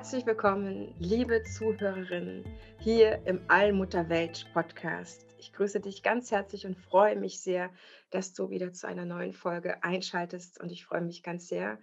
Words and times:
Herzlich 0.00 0.24
willkommen, 0.24 0.94
liebe 0.98 1.42
Zuhörerinnen, 1.42 2.42
hier 2.78 3.20
im 3.26 3.38
Allmutterwelt 3.48 4.46
Podcast. 4.54 5.26
Ich 5.36 5.52
grüße 5.52 5.78
dich 5.78 6.02
ganz 6.02 6.30
herzlich 6.30 6.64
und 6.64 6.78
freue 6.78 7.16
mich 7.16 7.42
sehr, 7.42 7.68
dass 8.08 8.32
du 8.32 8.48
wieder 8.48 8.72
zu 8.72 8.86
einer 8.86 9.04
neuen 9.04 9.34
Folge 9.34 9.84
einschaltest. 9.84 10.58
Und 10.58 10.72
ich 10.72 10.86
freue 10.86 11.02
mich 11.02 11.22
ganz 11.22 11.48
sehr, 11.48 11.78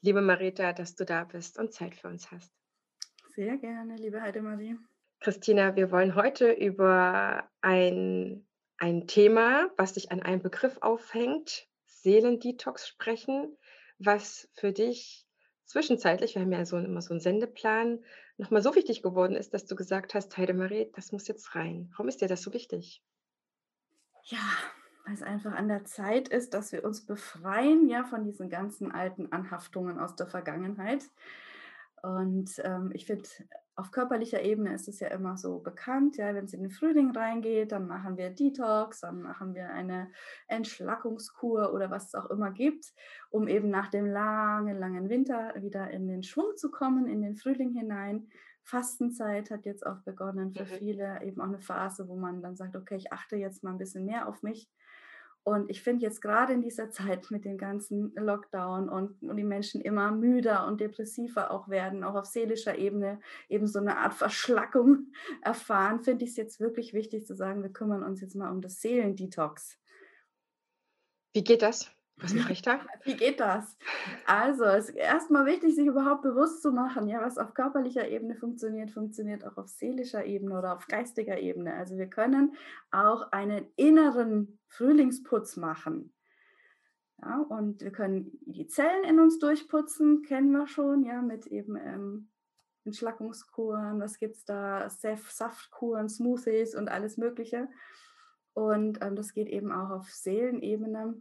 liebe 0.00 0.22
Marita, 0.22 0.72
dass 0.72 0.94
du 0.94 1.04
da 1.04 1.24
bist 1.24 1.58
und 1.58 1.74
Zeit 1.74 1.94
für 1.94 2.08
uns 2.08 2.30
hast. 2.30 2.50
Sehr 3.34 3.58
gerne, 3.58 3.96
liebe 3.96 4.22
Heidemarie. 4.22 4.78
Christina, 5.20 5.76
wir 5.76 5.90
wollen 5.90 6.14
heute 6.14 6.50
über 6.52 7.50
ein, 7.60 8.46
ein 8.78 9.06
Thema, 9.06 9.70
was 9.76 9.92
dich 9.92 10.10
an 10.10 10.22
einem 10.22 10.40
Begriff 10.40 10.78
aufhängt, 10.80 11.68
Seelendetox 11.84 12.88
sprechen, 12.88 13.54
was 13.98 14.48
für 14.54 14.72
dich 14.72 15.25
zwischenzeitlich, 15.66 16.34
wir 16.34 16.42
haben 16.42 16.52
ja 16.52 16.64
so 16.64 16.78
immer 16.78 17.02
so 17.02 17.12
einen 17.12 17.20
Sendeplan, 17.20 18.04
nochmal 18.38 18.62
so 18.62 18.74
wichtig 18.74 19.02
geworden 19.02 19.36
ist, 19.36 19.52
dass 19.54 19.66
du 19.66 19.76
gesagt 19.76 20.14
hast, 20.14 20.36
Heidemarie, 20.36 20.90
das 20.94 21.12
muss 21.12 21.28
jetzt 21.28 21.54
rein. 21.54 21.88
Warum 21.92 22.08
ist 22.08 22.20
dir 22.20 22.28
das 22.28 22.42
so 22.42 22.52
wichtig? 22.52 23.02
Ja, 24.24 24.38
weil 25.04 25.14
es 25.14 25.22
einfach 25.22 25.52
an 25.52 25.68
der 25.68 25.84
Zeit 25.84 26.28
ist, 26.28 26.54
dass 26.54 26.72
wir 26.72 26.84
uns 26.84 27.06
befreien 27.06 27.88
ja 27.88 28.04
von 28.04 28.24
diesen 28.24 28.50
ganzen 28.50 28.90
alten 28.90 29.30
Anhaftungen 29.32 30.00
aus 30.00 30.16
der 30.16 30.26
Vergangenheit. 30.26 31.04
Und 32.06 32.60
ähm, 32.62 32.92
ich 32.94 33.04
finde, 33.04 33.28
auf 33.74 33.90
körperlicher 33.90 34.40
Ebene 34.40 34.72
ist 34.72 34.86
es 34.86 35.00
ja 35.00 35.08
immer 35.08 35.36
so 35.36 35.58
bekannt, 35.58 36.16
ja, 36.18 36.32
wenn 36.36 36.44
es 36.44 36.54
in 36.54 36.62
den 36.62 36.70
Frühling 36.70 37.10
reingeht, 37.10 37.72
dann 37.72 37.88
machen 37.88 38.16
wir 38.16 38.30
Detox, 38.30 39.00
dann 39.00 39.22
machen 39.22 39.56
wir 39.56 39.70
eine 39.70 40.12
Entschlackungskur 40.46 41.74
oder 41.74 41.90
was 41.90 42.06
es 42.06 42.14
auch 42.14 42.30
immer 42.30 42.52
gibt, 42.52 42.94
um 43.28 43.48
eben 43.48 43.70
nach 43.70 43.88
dem 43.88 44.06
langen, 44.06 44.78
langen 44.78 45.08
Winter 45.08 45.52
wieder 45.58 45.90
in 45.90 46.06
den 46.06 46.22
Schwung 46.22 46.56
zu 46.56 46.70
kommen, 46.70 47.08
in 47.08 47.22
den 47.22 47.34
Frühling 47.34 47.72
hinein. 47.72 48.28
Fastenzeit 48.62 49.50
hat 49.50 49.66
jetzt 49.66 49.84
auch 49.84 49.98
begonnen 50.02 50.52
für 50.52 50.62
mhm. 50.62 50.78
viele, 50.78 51.22
eben 51.24 51.40
auch 51.40 51.46
eine 51.46 51.58
Phase, 51.58 52.06
wo 52.06 52.14
man 52.14 52.40
dann 52.40 52.54
sagt, 52.54 52.76
okay, 52.76 52.96
ich 52.96 53.12
achte 53.12 53.34
jetzt 53.34 53.64
mal 53.64 53.72
ein 53.72 53.78
bisschen 53.78 54.04
mehr 54.04 54.28
auf 54.28 54.44
mich 54.44 54.70
und 55.46 55.70
ich 55.70 55.80
finde 55.80 56.04
jetzt 56.04 56.20
gerade 56.20 56.52
in 56.52 56.60
dieser 56.60 56.90
Zeit 56.90 57.30
mit 57.30 57.44
dem 57.44 57.56
ganzen 57.56 58.12
Lockdown 58.16 58.88
und, 58.88 59.22
und 59.22 59.36
die 59.36 59.44
Menschen 59.44 59.80
immer 59.80 60.10
müder 60.10 60.66
und 60.66 60.80
depressiver 60.80 61.52
auch 61.52 61.68
werden, 61.68 62.02
auch 62.02 62.16
auf 62.16 62.26
seelischer 62.26 62.76
Ebene 62.76 63.20
eben 63.48 63.68
so 63.68 63.78
eine 63.78 63.96
Art 63.98 64.14
Verschlackung 64.14 65.12
erfahren, 65.42 66.02
finde 66.02 66.24
ich 66.24 66.32
es 66.32 66.36
jetzt 66.36 66.58
wirklich 66.58 66.94
wichtig 66.94 67.26
zu 67.26 67.36
sagen, 67.36 67.62
wir 67.62 67.70
kümmern 67.70 68.02
uns 68.02 68.20
jetzt 68.20 68.34
mal 68.34 68.50
um 68.50 68.60
das 68.60 68.80
Seelendetox. 68.80 69.78
Wie 71.32 71.44
geht 71.44 71.62
das? 71.62 71.92
Was 72.16 72.34
mache 72.34 72.52
ich 72.52 72.62
da? 72.62 72.80
Wie 73.04 73.16
geht 73.16 73.38
das? 73.38 73.76
Also, 74.26 74.64
es 74.64 74.88
ist 74.88 74.96
erstmal 74.96 75.46
wichtig, 75.46 75.76
sich 75.76 75.86
überhaupt 75.86 76.22
bewusst 76.22 76.60
zu 76.60 76.72
machen, 76.72 77.06
ja, 77.06 77.20
was 77.20 77.38
auf 77.38 77.54
körperlicher 77.54 78.08
Ebene 78.08 78.34
funktioniert, 78.34 78.90
funktioniert 78.90 79.44
auch 79.44 79.56
auf 79.58 79.68
seelischer 79.68 80.24
Ebene 80.24 80.58
oder 80.58 80.74
auf 80.74 80.88
geistiger 80.88 81.38
Ebene. 81.38 81.74
Also, 81.74 81.96
wir 81.98 82.08
können 82.08 82.56
auch 82.90 83.30
einen 83.30 83.66
inneren 83.76 84.55
Frühlingsputz 84.68 85.56
machen. 85.56 86.12
Ja, 87.22 87.38
und 87.38 87.80
wir 87.80 87.92
können 87.92 88.38
die 88.42 88.66
Zellen 88.66 89.04
in 89.04 89.20
uns 89.20 89.38
durchputzen, 89.38 90.22
kennen 90.22 90.52
wir 90.52 90.66
schon, 90.66 91.02
ja, 91.02 91.22
mit 91.22 91.46
eben 91.46 91.76
ähm, 91.76 92.28
Entschlackungskuren, 92.84 94.00
was 94.00 94.18
gibt 94.18 94.36
es 94.36 94.44
da, 94.44 94.88
Saftkuren, 94.90 96.08
Smoothies 96.08 96.74
und 96.74 96.88
alles 96.88 97.16
Mögliche. 97.16 97.68
Und 98.52 98.98
ähm, 99.02 99.16
das 99.16 99.32
geht 99.32 99.48
eben 99.48 99.72
auch 99.72 99.90
auf 99.90 100.10
Seelenebene 100.10 101.20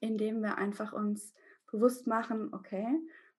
indem 0.00 0.42
wir 0.42 0.58
einfach 0.58 0.92
uns 0.92 1.32
bewusst 1.70 2.06
machen, 2.06 2.52
okay, 2.52 2.86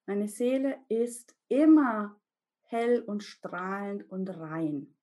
meine 0.06 0.28
Seele 0.28 0.78
ist 0.90 1.36
immer 1.48 2.20
hell 2.62 3.02
und 3.02 3.24
strahlend 3.24 4.10
und 4.10 4.30
rein. 4.30 4.97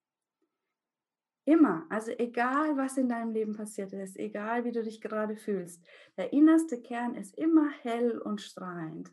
Immer, 1.46 1.86
also 1.90 2.10
egal 2.12 2.76
was 2.78 2.96
in 2.96 3.08
deinem 3.08 3.32
Leben 3.32 3.54
passiert 3.54 3.92
ist, 3.92 4.18
egal 4.18 4.64
wie 4.64 4.72
du 4.72 4.82
dich 4.82 5.00
gerade 5.00 5.36
fühlst, 5.36 5.84
der 6.16 6.32
innerste 6.32 6.80
Kern 6.80 7.14
ist 7.14 7.36
immer 7.36 7.70
hell 7.82 8.18
und 8.18 8.40
strahlend. 8.40 9.12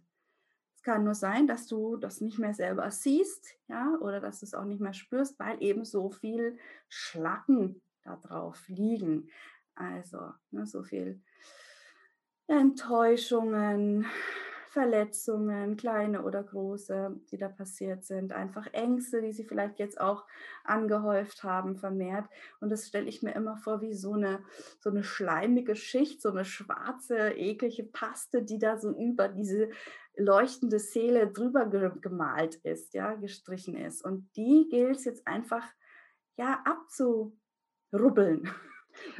Es 0.73 0.81
kann 0.81 1.03
nur 1.03 1.13
sein, 1.13 1.45
dass 1.45 1.67
du 1.67 1.97
das 1.97 2.21
nicht 2.21 2.39
mehr 2.39 2.53
selber 2.53 2.89
siehst, 2.89 3.57
ja, 3.67 3.97
oder 3.99 4.21
dass 4.21 4.39
du 4.39 4.45
es 4.45 4.53
auch 4.53 4.63
nicht 4.63 4.79
mehr 4.79 4.93
spürst, 4.93 5.37
weil 5.39 5.61
eben 5.61 5.83
so 5.83 6.09
viel 6.09 6.57
Schlacken 6.87 7.81
da 8.03 8.15
drauf 8.15 8.67
liegen. 8.67 9.29
Also 9.75 10.31
ne, 10.51 10.65
so 10.65 10.83
viel 10.83 11.21
Enttäuschungen, 12.47 14.05
Verletzungen, 14.71 15.75
kleine 15.75 16.23
oder 16.23 16.41
große, 16.41 17.19
die 17.29 17.37
da 17.37 17.49
passiert 17.49 18.05
sind, 18.05 18.31
einfach 18.31 18.67
Ängste, 18.71 19.21
die 19.21 19.33
sie 19.33 19.43
vielleicht 19.43 19.79
jetzt 19.79 19.99
auch 19.99 20.25
angehäuft 20.63 21.43
haben, 21.43 21.75
vermehrt. 21.75 22.25
Und 22.61 22.69
das 22.69 22.87
stelle 22.87 23.09
ich 23.09 23.21
mir 23.21 23.35
immer 23.35 23.57
vor 23.57 23.81
wie 23.81 23.93
so 23.93 24.13
eine, 24.13 24.39
so 24.79 24.89
eine 24.89 25.03
schleimige 25.03 25.75
Schicht, 25.75 26.21
so 26.21 26.29
eine 26.29 26.45
schwarze, 26.45 27.31
eklige 27.31 27.83
Paste, 27.83 28.43
die 28.43 28.59
da 28.59 28.77
so 28.77 28.91
über 28.97 29.27
diese 29.27 29.71
leuchtende 30.15 30.79
Seele 30.79 31.27
drüber 31.27 31.65
gemalt 31.65 32.55
ist, 32.63 32.93
ja, 32.93 33.15
gestrichen 33.15 33.75
ist. 33.75 34.05
Und 34.05 34.29
die 34.37 34.69
gilt 34.69 34.97
es 34.97 35.03
jetzt 35.05 35.27
einfach, 35.27 35.65
ja, 36.37 36.63
abzurubbeln. 36.63 38.49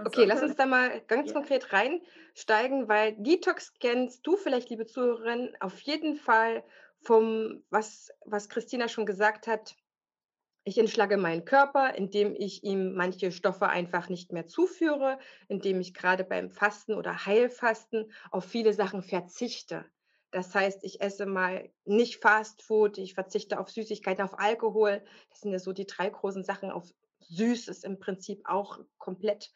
Okay, 0.04 0.26
lass 0.26 0.42
uns 0.42 0.56
da 0.56 0.66
mal 0.66 1.02
ganz 1.08 1.30
ja. 1.30 1.34
konkret 1.34 1.72
reinsteigen, 1.74 2.88
weil 2.88 3.16
Detox 3.18 3.74
kennst 3.80 4.26
du 4.26 4.38
vielleicht, 4.38 4.70
liebe 4.70 4.86
Zuhörerinnen, 4.86 5.56
auf 5.60 5.80
jeden 5.82 6.16
Fall 6.16 6.64
vom, 7.02 7.64
was, 7.70 8.12
was 8.26 8.50
Christina 8.50 8.88
schon 8.88 9.06
gesagt 9.06 9.48
hat. 9.48 9.76
Ich 10.64 10.78
entschlage 10.78 11.18
meinen 11.18 11.44
Körper, 11.44 11.96
indem 11.96 12.36
ich 12.36 12.64
ihm 12.64 12.94
manche 12.94 13.32
Stoffe 13.32 13.68
einfach 13.68 14.10
nicht 14.10 14.32
mehr 14.32 14.46
zuführe, 14.46 15.18
indem 15.48 15.82
ich 15.82 15.96
gerade 15.96 16.24
beim 16.24 16.52
Fasten 16.52 16.94
oder 16.94 17.26
Heilfasten 17.26 18.12
auf 18.30 18.46
viele 18.46 18.74
Sachen 18.74 19.02
verzichte. 19.02 19.86
Das 20.30 20.56
heißt, 20.56 20.84
ich 20.84 21.02
esse 21.02 21.26
mal 21.26 21.70
nicht 21.84 22.22
Fast 22.22 22.62
Food, 22.62 22.98
ich 22.98 23.16
verzichte 23.16 23.60
auf 23.60 23.70
Süßigkeiten, 23.70 24.24
auf 24.24 24.40
Alkohol. 24.40 25.04
Das 25.30 25.42
sind 25.42 25.52
ja 25.52 25.60
so 25.60 25.74
die 25.74 25.88
drei 25.88 26.10
großen 26.10 26.44
Sachen, 26.44 26.72
auf 26.72 26.94
süß 27.32 27.68
ist 27.68 27.84
im 27.84 28.00
Prinzip 28.00 28.42
auch 28.46 28.80
komplett, 28.98 29.52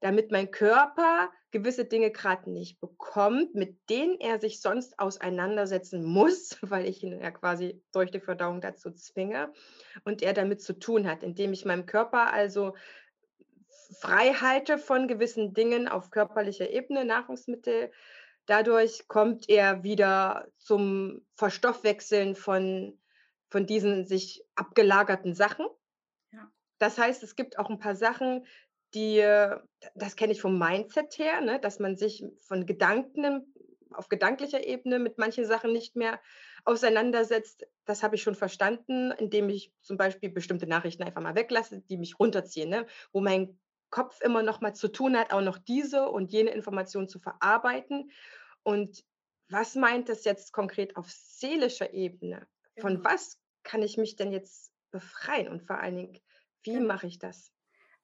damit 0.00 0.30
mein 0.30 0.50
Körper 0.50 1.30
gewisse 1.50 1.84
Dinge 1.84 2.10
gerade 2.10 2.50
nicht 2.50 2.80
bekommt, 2.80 3.54
mit 3.54 3.78
denen 3.90 4.20
er 4.20 4.38
sich 4.38 4.60
sonst 4.60 4.98
auseinandersetzen 4.98 6.04
muss, 6.04 6.58
weil 6.62 6.86
ich 6.86 7.02
ihn 7.02 7.20
ja 7.20 7.30
quasi 7.30 7.82
durch 7.92 8.10
die 8.10 8.20
Verdauung 8.20 8.60
dazu 8.60 8.90
zwinge 8.92 9.52
und 10.04 10.22
er 10.22 10.32
damit 10.32 10.62
zu 10.62 10.78
tun 10.78 11.08
hat, 11.08 11.22
indem 11.22 11.52
ich 11.52 11.64
meinem 11.64 11.86
Körper 11.86 12.32
also 12.32 12.74
frei 14.00 14.34
halte 14.34 14.78
von 14.78 15.08
gewissen 15.08 15.54
Dingen 15.54 15.88
auf 15.88 16.10
körperlicher 16.10 16.70
Ebene, 16.70 17.04
Nahrungsmittel. 17.04 17.90
Dadurch 18.46 19.08
kommt 19.08 19.48
er 19.48 19.82
wieder 19.82 20.48
zum 20.58 21.26
Verstoffwechseln 21.34 22.34
von, 22.34 22.98
von 23.50 23.66
diesen 23.66 24.06
sich 24.06 24.44
abgelagerten 24.54 25.34
Sachen 25.34 25.66
das 26.78 26.98
heißt, 26.98 27.22
es 27.22 27.36
gibt 27.36 27.58
auch 27.58 27.70
ein 27.70 27.78
paar 27.78 27.96
Sachen, 27.96 28.46
die 28.94 29.20
das 29.94 30.16
kenne 30.16 30.32
ich 30.32 30.40
vom 30.40 30.58
Mindset 30.58 31.18
her, 31.18 31.40
ne, 31.40 31.60
dass 31.60 31.78
man 31.78 31.96
sich 31.96 32.24
von 32.46 32.66
Gedanken 32.66 33.52
auf 33.92 34.08
gedanklicher 34.08 34.64
Ebene 34.64 34.98
mit 34.98 35.18
manchen 35.18 35.44
Sachen 35.44 35.72
nicht 35.72 35.96
mehr 35.96 36.20
auseinandersetzt. 36.64 37.66
Das 37.84 38.02
habe 38.02 38.16
ich 38.16 38.22
schon 38.22 38.34
verstanden, 38.34 39.12
indem 39.12 39.48
ich 39.48 39.72
zum 39.82 39.96
Beispiel 39.96 40.30
bestimmte 40.30 40.66
Nachrichten 40.66 41.02
einfach 41.02 41.22
mal 41.22 41.34
weglasse, 41.34 41.80
die 41.80 41.96
mich 41.96 42.18
runterziehen, 42.18 42.68
ne? 42.68 42.86
wo 43.12 43.20
mein 43.20 43.58
Kopf 43.90 44.20
immer 44.20 44.42
noch 44.42 44.60
mal 44.60 44.74
zu 44.74 44.88
tun 44.88 45.16
hat, 45.16 45.32
auch 45.32 45.40
noch 45.40 45.58
diese 45.58 46.08
und 46.08 46.30
jene 46.32 46.50
Informationen 46.50 47.08
zu 47.08 47.18
verarbeiten. 47.18 48.10
Und 48.62 49.04
was 49.48 49.74
meint 49.74 50.10
das 50.10 50.24
jetzt 50.24 50.52
konkret 50.52 50.96
auf 50.96 51.10
seelischer 51.10 51.94
Ebene? 51.94 52.46
Von 52.78 52.96
genau. 52.96 53.10
was 53.10 53.38
kann 53.62 53.82
ich 53.82 53.96
mich 53.96 54.16
denn 54.16 54.30
jetzt 54.30 54.72
befreien? 54.90 55.48
Und 55.48 55.62
vor 55.62 55.78
allen 55.78 55.96
Dingen, 55.96 56.20
wie 56.68 56.74
genau. 56.74 56.94
mache 56.94 57.06
ich 57.06 57.18
das? 57.18 57.52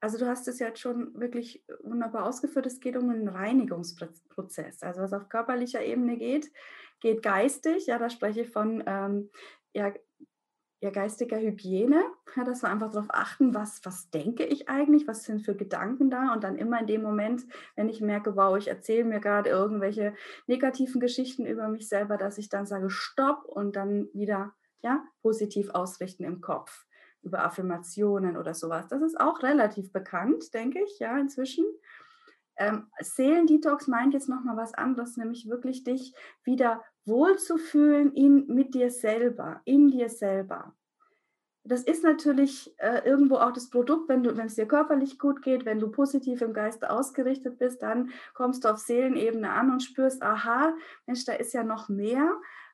Also 0.00 0.18
du 0.18 0.26
hast 0.26 0.48
es 0.48 0.58
jetzt 0.58 0.80
schon 0.80 1.18
wirklich 1.18 1.64
wunderbar 1.82 2.26
ausgeführt. 2.26 2.66
Es 2.66 2.80
geht 2.80 2.96
um 2.96 3.08
einen 3.08 3.28
Reinigungsprozess. 3.28 4.82
Also 4.82 5.00
was 5.00 5.12
auf 5.12 5.28
körperlicher 5.28 5.82
Ebene 5.82 6.18
geht, 6.18 6.52
geht 7.00 7.22
geistig. 7.22 7.86
Ja, 7.86 7.98
da 7.98 8.10
spreche 8.10 8.42
ich 8.42 8.50
von 8.50 8.84
ähm, 8.86 9.30
ja, 9.72 9.94
ja, 10.84 10.90
geistiger 10.90 11.38
Hygiene, 11.38 12.04
ja, 12.36 12.44
dass 12.44 12.62
wir 12.62 12.68
einfach 12.68 12.90
darauf 12.90 13.08
achten, 13.08 13.54
was, 13.54 13.80
was 13.84 14.10
denke 14.10 14.44
ich 14.44 14.68
eigentlich, 14.68 15.08
was 15.08 15.24
sind 15.24 15.40
für 15.40 15.56
Gedanken 15.56 16.10
da 16.10 16.34
und 16.34 16.44
dann 16.44 16.56
immer 16.58 16.78
in 16.80 16.86
dem 16.86 17.02
Moment, 17.02 17.46
wenn 17.74 17.88
ich 17.88 18.02
merke, 18.02 18.36
wow, 18.36 18.54
ich 18.58 18.68
erzähle 18.68 19.04
mir 19.04 19.20
gerade 19.20 19.48
irgendwelche 19.48 20.12
negativen 20.46 21.00
Geschichten 21.00 21.46
über 21.46 21.68
mich 21.68 21.88
selber, 21.88 22.18
dass 22.18 22.36
ich 22.36 22.50
dann 22.50 22.66
sage, 22.66 22.90
stopp 22.90 23.46
und 23.46 23.76
dann 23.76 24.10
wieder 24.12 24.52
ja, 24.82 25.02
positiv 25.22 25.70
ausrichten 25.70 26.24
im 26.24 26.42
Kopf 26.42 26.84
über 27.24 27.44
Affirmationen 27.44 28.36
oder 28.36 28.54
sowas. 28.54 28.86
Das 28.88 29.02
ist 29.02 29.18
auch 29.18 29.42
relativ 29.42 29.92
bekannt, 29.92 30.52
denke 30.54 30.82
ich, 30.82 30.98
ja, 30.98 31.18
inzwischen. 31.18 31.64
Ähm, 32.56 32.86
Seelendetox 33.00 33.88
meint 33.88 34.14
jetzt 34.14 34.28
nochmal 34.28 34.56
was 34.56 34.74
anderes, 34.74 35.16
nämlich 35.16 35.48
wirklich 35.48 35.82
dich 35.82 36.14
wieder 36.44 36.82
wohlzufühlen 37.04 38.12
in, 38.12 38.46
mit 38.46 38.74
dir 38.74 38.90
selber, 38.90 39.60
in 39.64 39.88
dir 39.90 40.08
selber. 40.08 40.74
Das 41.66 41.82
ist 41.82 42.04
natürlich 42.04 42.74
äh, 42.78 43.00
irgendwo 43.08 43.36
auch 43.36 43.52
das 43.52 43.70
Produkt, 43.70 44.08
wenn 44.10 44.24
wenn 44.24 44.46
es 44.46 44.54
dir 44.54 44.66
körperlich 44.66 45.18
gut 45.18 45.40
geht, 45.40 45.64
wenn 45.64 45.80
du 45.80 45.90
positiv 45.90 46.42
im 46.42 46.52
Geiste 46.52 46.90
ausgerichtet 46.90 47.58
bist, 47.58 47.82
dann 47.82 48.10
kommst 48.34 48.64
du 48.64 48.68
auf 48.68 48.78
Seelenebene 48.78 49.50
an 49.50 49.70
und 49.70 49.82
spürst, 49.82 50.22
aha, 50.22 50.74
Mensch, 51.06 51.24
da 51.24 51.32
ist 51.32 51.54
ja 51.54 51.64
noch 51.64 51.88
mehr. 51.88 52.30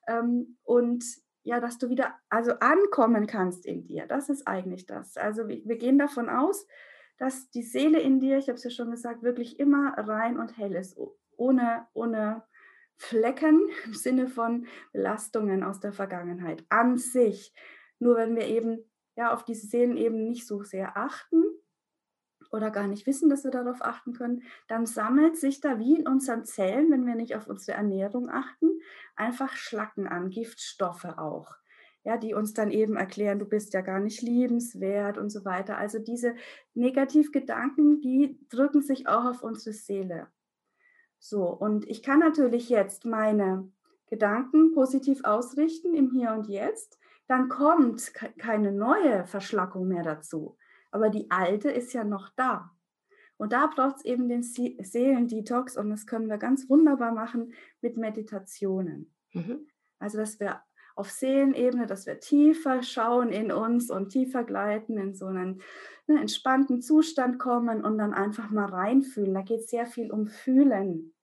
Ähm, 0.09 0.57
und 0.65 1.05
ja, 1.43 1.61
dass 1.61 1.79
du 1.79 1.89
wieder 1.89 2.15
also 2.29 2.53
ankommen 2.61 3.27
kannst 3.27 3.67
in 3.67 3.85
dir. 3.85 4.07
Das 4.07 4.29
ist 4.29 4.47
eigentlich 4.47 4.87
das. 4.87 5.17
Also 5.17 5.49
wir, 5.49 5.63
wir 5.65 5.77
gehen 5.77 5.99
davon 5.99 6.29
aus, 6.29 6.67
dass 7.19 7.51
die 7.51 7.63
Seele 7.63 8.01
in 8.01 8.21
dir, 8.21 8.39
ich 8.39 8.49
habe 8.49 8.57
es 8.57 8.65
ja 8.65 8.71
schon 8.71 8.91
gesagt, 8.91 9.23
wirklich 9.23 9.59
immer 9.59 9.93
rein 9.97 10.39
und 10.39 10.57
hell 10.57 10.75
ist, 10.75 10.99
ohne, 11.37 11.87
ohne 11.93 12.43
Flecken 12.97 13.69
im 13.85 13.95
Sinne 13.95 14.29
von 14.29 14.67
Belastungen 14.93 15.63
aus 15.63 15.81
der 15.81 15.93
Vergangenheit 15.93 16.65
an 16.69 16.99
sich. 16.99 17.55
Nur 17.99 18.17
wenn 18.17 18.37
wir 18.37 18.47
eben 18.47 18.79
ja 19.17 19.33
auf 19.33 19.45
diese 19.45 19.67
Seelenebene 19.67 20.25
nicht 20.25 20.47
so 20.47 20.63
sehr 20.63 20.97
achten, 20.97 21.45
oder 22.51 22.71
gar 22.71 22.87
nicht 22.87 23.07
wissen, 23.07 23.29
dass 23.29 23.45
wir 23.45 23.51
darauf 23.51 23.83
achten 23.83 24.13
können, 24.13 24.43
dann 24.69 24.87
sammelt 24.87 25.37
sich 25.37 25.61
da 25.61 25.79
wie 25.79 25.97
in 25.97 26.09
unseren 26.09 26.45
Zellen, 26.45 26.91
wenn 26.91 27.07
wir 27.07 27.15
nicht 27.15 27.37
auf 27.37 27.47
unsere 27.47 27.77
Ernährung 27.77 28.29
achten, 28.29 28.71
einfach 29.17 29.53
Schlacken 29.55 30.07
an, 30.07 30.31
Giftstoffe 30.31 31.05
auch. 31.05 31.57
Ja, 32.03 32.17
die 32.17 32.33
uns 32.33 32.55
dann 32.55 32.71
eben 32.71 32.97
erklären, 32.97 33.39
du 33.39 33.45
bist 33.45 33.75
ja 33.75 33.83
gar 33.83 34.01
nicht 34.01 34.23
liebenswert 34.23 35.19
und 35.19 35.29
so 35.29 35.45
weiter. 35.45 35.77
Also 35.77 35.99
diese 35.99 36.35
Negativgedanken, 36.73 38.01
die 38.01 38.39
drücken 38.49 38.81
sich 38.81 39.07
auch 39.07 39.27
auf 39.27 39.43
unsere 39.43 39.75
Seele. 39.75 40.29
So, 41.19 41.45
und 41.45 41.87
ich 41.87 42.03
kann 42.03 42.19
natürlich 42.19 42.71
jetzt 42.71 43.05
meine 43.05 43.71
Gedanken 44.07 44.73
positiv 44.73 45.25
ausrichten 45.25 45.95
im 45.95 46.11
Hier 46.11 46.33
und 46.33 46.49
Jetzt, 46.49 46.99
dann 47.29 47.51
kommt 47.51 48.15
keine 48.39 48.73
neue 48.73 49.27
Verschlackung 49.27 49.87
mehr 49.87 50.03
dazu 50.03 50.57
aber 50.91 51.11
die 51.11 51.31
alte 51.31 51.71
ist 51.71 51.93
ja 51.93 52.05
noch 52.05 52.31
da. 52.31 52.71
Und 53.37 53.53
da 53.53 53.69
braucht 53.69 53.97
es 53.97 54.05
eben 54.05 54.29
den 54.29 54.43
Seelendetox 54.43 55.77
und 55.77 55.89
das 55.89 56.07
können 56.07 56.29
wir 56.29 56.37
ganz 56.37 56.69
wunderbar 56.69 57.13
machen 57.13 57.55
mit 57.81 57.97
Meditationen. 57.97 59.15
Mhm. 59.33 59.67
Also, 59.99 60.19
dass 60.19 60.41
wir 60.41 60.61
auf 60.95 61.11
Seelenebene, 61.11 61.87
dass 61.87 62.05
wir 62.07 62.21
tiefer 62.21 62.83
schauen 62.83 63.31
in 63.31 63.51
uns 63.51 63.91
und 63.91 64.11
tiefer 64.11 64.45
gleiten, 64.45 64.99
in 64.99 65.15
so 65.15 65.27
einen 65.27 65.63
ne, 66.07 66.21
entspannten 66.21 66.83
Zustand 66.83 67.39
kommen 67.39 67.83
und 67.83 67.97
dann 67.97 68.13
einfach 68.13 68.51
mal 68.51 68.67
reinfühlen. 68.67 69.33
Da 69.33 69.41
geht 69.41 69.61
es 69.61 69.71
sehr 69.71 69.87
viel 69.87 70.11
um 70.11 70.27
Fühlen. 70.27 71.15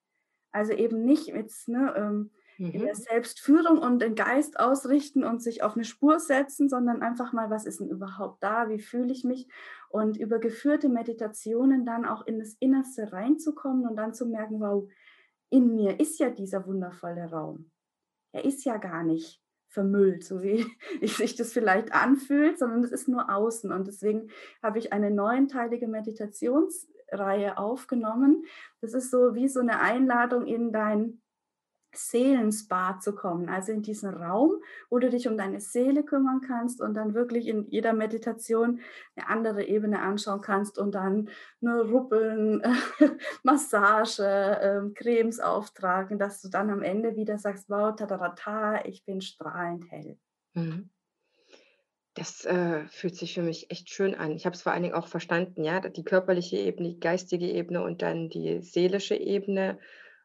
Also 0.51 0.73
eben 0.73 1.05
nicht 1.05 1.33
mit, 1.33 1.53
ne, 1.67 1.93
ähm, 1.95 2.31
mhm. 2.57 2.71
in 2.71 2.81
der. 2.81 2.95
Selbstführung 2.95 3.79
und 3.79 4.01
den 4.01 4.15
Geist 4.15 4.59
ausrichten 4.59 5.23
und 5.23 5.41
sich 5.41 5.63
auf 5.63 5.75
eine 5.75 5.85
Spur 5.85 6.19
setzen, 6.19 6.69
sondern 6.69 7.01
einfach 7.01 7.33
mal, 7.33 7.49
was 7.49 7.65
ist 7.65 7.79
denn 7.79 7.89
überhaupt 7.89 8.43
da, 8.43 8.69
wie 8.69 8.79
fühle 8.79 9.11
ich 9.11 9.23
mich 9.23 9.47
und 9.89 10.17
über 10.17 10.39
geführte 10.39 10.89
Meditationen 10.89 11.85
dann 11.85 12.05
auch 12.05 12.25
in 12.25 12.39
das 12.39 12.55
Innerste 12.59 13.11
reinzukommen 13.11 13.87
und 13.87 13.95
dann 13.95 14.13
zu 14.13 14.25
merken, 14.25 14.59
wow, 14.59 14.89
in 15.49 15.75
mir 15.75 15.99
ist 15.99 16.19
ja 16.19 16.29
dieser 16.29 16.65
wundervolle 16.67 17.29
Raum. 17.29 17.71
Er 18.33 18.43
ist 18.45 18.65
ja 18.65 18.77
gar 18.77 19.03
nicht 19.03 19.41
vermüllt, 19.69 20.23
so 20.23 20.41
wie 20.41 20.65
sich 21.07 21.35
das 21.35 21.53
vielleicht 21.53 21.93
anfühlt, 21.93 22.59
sondern 22.59 22.83
es 22.83 22.91
ist 22.91 23.07
nur 23.07 23.33
außen. 23.33 23.71
Und 23.71 23.87
deswegen 23.87 24.29
habe 24.61 24.79
ich 24.79 24.91
eine 24.93 25.11
neunteilige 25.11 25.87
Meditationsreihe 25.87 27.57
aufgenommen. 27.57 28.43
Das 28.81 28.93
ist 28.93 29.11
so 29.11 29.35
wie 29.35 29.47
so 29.47 29.59
eine 29.59 29.79
Einladung 29.79 30.45
in 30.45 30.71
dein 30.71 31.21
Seelenspa 31.97 32.99
zu 32.99 33.13
kommen, 33.13 33.49
also 33.49 33.71
in 33.71 33.81
diesen 33.81 34.13
Raum, 34.13 34.61
wo 34.89 34.99
du 34.99 35.09
dich 35.09 35.27
um 35.27 35.37
deine 35.37 35.59
Seele 35.59 36.03
kümmern 36.03 36.41
kannst 36.41 36.81
und 36.81 36.93
dann 36.93 37.13
wirklich 37.13 37.47
in 37.47 37.67
jeder 37.69 37.93
Meditation 37.93 38.79
eine 39.15 39.27
andere 39.27 39.63
Ebene 39.65 40.01
anschauen 40.01 40.41
kannst 40.41 40.77
und 40.77 40.93
dann 40.95 41.29
nur 41.59 41.89
Ruppeln, 41.89 42.61
Massage, 43.43 44.23
äh, 44.23 44.81
Cremes 44.93 45.39
auftragen, 45.39 46.19
dass 46.19 46.41
du 46.41 46.49
dann 46.49 46.69
am 46.69 46.83
Ende 46.83 47.15
wieder 47.15 47.37
sagst, 47.37 47.69
wow, 47.69 47.95
tatarata, 47.95 48.85
ich 48.85 49.03
bin 49.05 49.21
strahlend 49.21 49.91
hell. 49.91 50.17
Mhm. 50.53 50.89
Das 52.17 52.45
äh, 52.45 52.87
fühlt 52.87 53.15
sich 53.15 53.35
für 53.35 53.43
mich 53.43 53.69
echt 53.69 53.91
schön 53.91 54.15
an. 54.15 54.31
Ich 54.31 54.47
habe 54.47 54.55
es 54.55 54.63
vor 54.63 54.71
allen 54.71 54.81
Dingen 54.81 54.95
auch 54.95 55.07
verstanden, 55.07 55.63
ja, 55.63 55.79
die 55.81 56.03
körperliche 56.03 56.57
Ebene, 56.57 56.89
die 56.89 56.99
geistige 56.99 57.45
Ebene 57.45 57.83
und 57.83 58.01
dann 58.01 58.29
die 58.29 58.63
seelische 58.63 59.15
Ebene. 59.15 59.77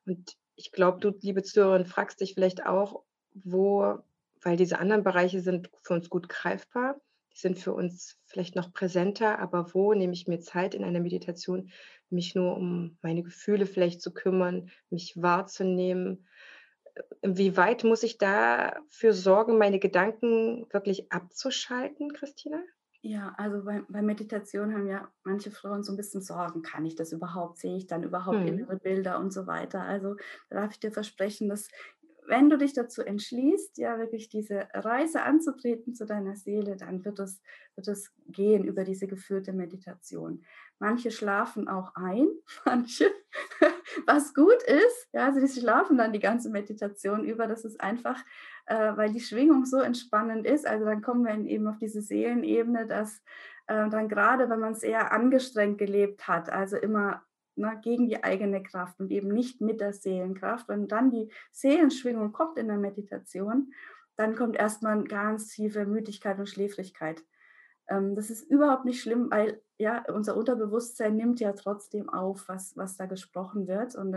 Und 0.06 0.38
ich 0.62 0.70
glaube, 0.70 1.00
du, 1.00 1.12
liebe 1.20 1.42
Zuhörerin, 1.42 1.86
fragst 1.86 2.20
dich 2.20 2.34
vielleicht 2.34 2.64
auch, 2.64 3.02
wo, 3.34 3.98
weil 4.40 4.56
diese 4.56 4.78
anderen 4.78 5.02
Bereiche 5.02 5.40
sind 5.40 5.70
für 5.82 5.94
uns 5.94 6.08
gut 6.08 6.28
greifbar, 6.28 7.00
die 7.32 7.38
sind 7.38 7.58
für 7.58 7.72
uns 7.72 8.16
vielleicht 8.26 8.54
noch 8.54 8.72
präsenter, 8.72 9.40
aber 9.40 9.74
wo 9.74 9.92
nehme 9.92 10.12
ich 10.12 10.28
mir 10.28 10.38
Zeit 10.38 10.74
in 10.74 10.84
einer 10.84 11.00
Meditation, 11.00 11.70
mich 12.10 12.36
nur 12.36 12.56
um 12.56 12.96
meine 13.02 13.24
Gefühle 13.24 13.66
vielleicht 13.66 14.02
zu 14.02 14.12
kümmern, 14.12 14.70
mich 14.88 15.14
wahrzunehmen? 15.16 16.28
Wie 17.22 17.56
weit 17.56 17.82
muss 17.82 18.04
ich 18.04 18.18
dafür 18.18 19.14
sorgen, 19.14 19.58
meine 19.58 19.80
Gedanken 19.80 20.66
wirklich 20.70 21.10
abzuschalten, 21.10 22.12
Christina? 22.12 22.62
Ja, 23.04 23.34
also 23.36 23.64
bei, 23.64 23.82
bei 23.88 24.00
Meditation 24.00 24.72
haben 24.72 24.86
ja 24.86 25.10
manche 25.24 25.50
Frauen 25.50 25.82
so 25.82 25.92
ein 25.92 25.96
bisschen 25.96 26.22
Sorgen. 26.22 26.62
Kann 26.62 26.86
ich 26.86 26.94
das 26.94 27.12
überhaupt? 27.12 27.58
Sehe 27.58 27.76
ich 27.76 27.88
dann 27.88 28.04
überhaupt 28.04 28.38
mhm. 28.38 28.46
innere 28.46 28.76
Bilder 28.76 29.18
und 29.18 29.32
so 29.32 29.48
weiter? 29.48 29.82
Also 29.82 30.14
da 30.50 30.60
darf 30.60 30.70
ich 30.70 30.78
dir 30.78 30.92
versprechen, 30.92 31.48
dass 31.48 31.68
wenn 32.26 32.48
du 32.48 32.56
dich 32.56 32.72
dazu 32.72 33.02
entschließt, 33.02 33.78
ja 33.78 33.98
wirklich 33.98 34.28
diese 34.28 34.68
Reise 34.72 35.22
anzutreten 35.22 35.94
zu 35.94 36.06
deiner 36.06 36.36
Seele, 36.36 36.76
dann 36.76 37.04
wird 37.04 37.18
es, 37.18 37.42
wird 37.74 37.88
es 37.88 38.12
gehen 38.28 38.64
über 38.64 38.84
diese 38.84 39.08
geführte 39.08 39.52
Meditation. 39.52 40.44
Manche 40.78 41.10
schlafen 41.10 41.68
auch 41.68 41.94
ein, 41.96 42.28
manche, 42.64 43.10
was 44.06 44.34
gut 44.34 44.62
ist, 44.62 45.08
ja, 45.12 45.26
also 45.26 45.40
die 45.40 45.48
schlafen 45.48 45.98
dann 45.98 46.12
die 46.12 46.20
ganze 46.20 46.50
Meditation 46.50 47.24
über. 47.24 47.46
Das 47.46 47.64
ist 47.64 47.80
einfach, 47.80 48.22
äh, 48.66 48.96
weil 48.96 49.12
die 49.12 49.20
Schwingung 49.20 49.64
so 49.64 49.78
entspannend 49.78 50.46
ist. 50.46 50.66
Also 50.66 50.84
dann 50.84 51.02
kommen 51.02 51.24
wir 51.24 51.34
eben 51.50 51.66
auf 51.66 51.78
diese 51.78 52.02
Seelenebene, 52.02 52.86
dass 52.86 53.22
äh, 53.66 53.88
dann 53.88 54.08
gerade, 54.08 54.50
wenn 54.50 54.60
man 54.60 54.72
es 54.72 54.82
eher 54.82 55.12
angestrengt 55.12 55.78
gelebt 55.78 56.28
hat, 56.28 56.50
also 56.50 56.76
immer 56.76 57.22
na, 57.54 57.74
ne, 57.74 57.80
gegen 57.82 58.08
die 58.08 58.24
eigene 58.24 58.62
Kraft 58.62 58.98
und 58.98 59.10
eben 59.10 59.28
nicht 59.28 59.60
mit 59.60 59.80
der 59.80 59.92
Seelenkraft. 59.92 60.68
Wenn 60.68 60.88
dann 60.88 61.10
die 61.10 61.30
Seelenschwingung 61.50 62.32
kommt 62.32 62.58
in 62.58 62.68
der 62.68 62.78
Meditation, 62.78 63.72
dann 64.16 64.36
kommt 64.36 64.56
erstmal 64.56 65.04
ganz 65.04 65.48
tiefe 65.48 65.84
Müdigkeit 65.86 66.38
und 66.38 66.48
Schläfrigkeit. 66.48 67.22
Ähm, 67.92 68.14
das 68.14 68.30
ist 68.30 68.50
überhaupt 68.50 68.84
nicht 68.84 69.02
schlimm, 69.02 69.30
weil 69.30 69.60
ja, 69.78 70.04
unser 70.12 70.36
Unterbewusstsein 70.36 71.16
nimmt 71.16 71.40
ja 71.40 71.52
trotzdem 71.52 72.08
auf, 72.08 72.48
was, 72.48 72.76
was 72.76 72.96
da 72.96 73.06
gesprochen 73.06 73.66
wird. 73.68 73.94
Und 73.94 74.12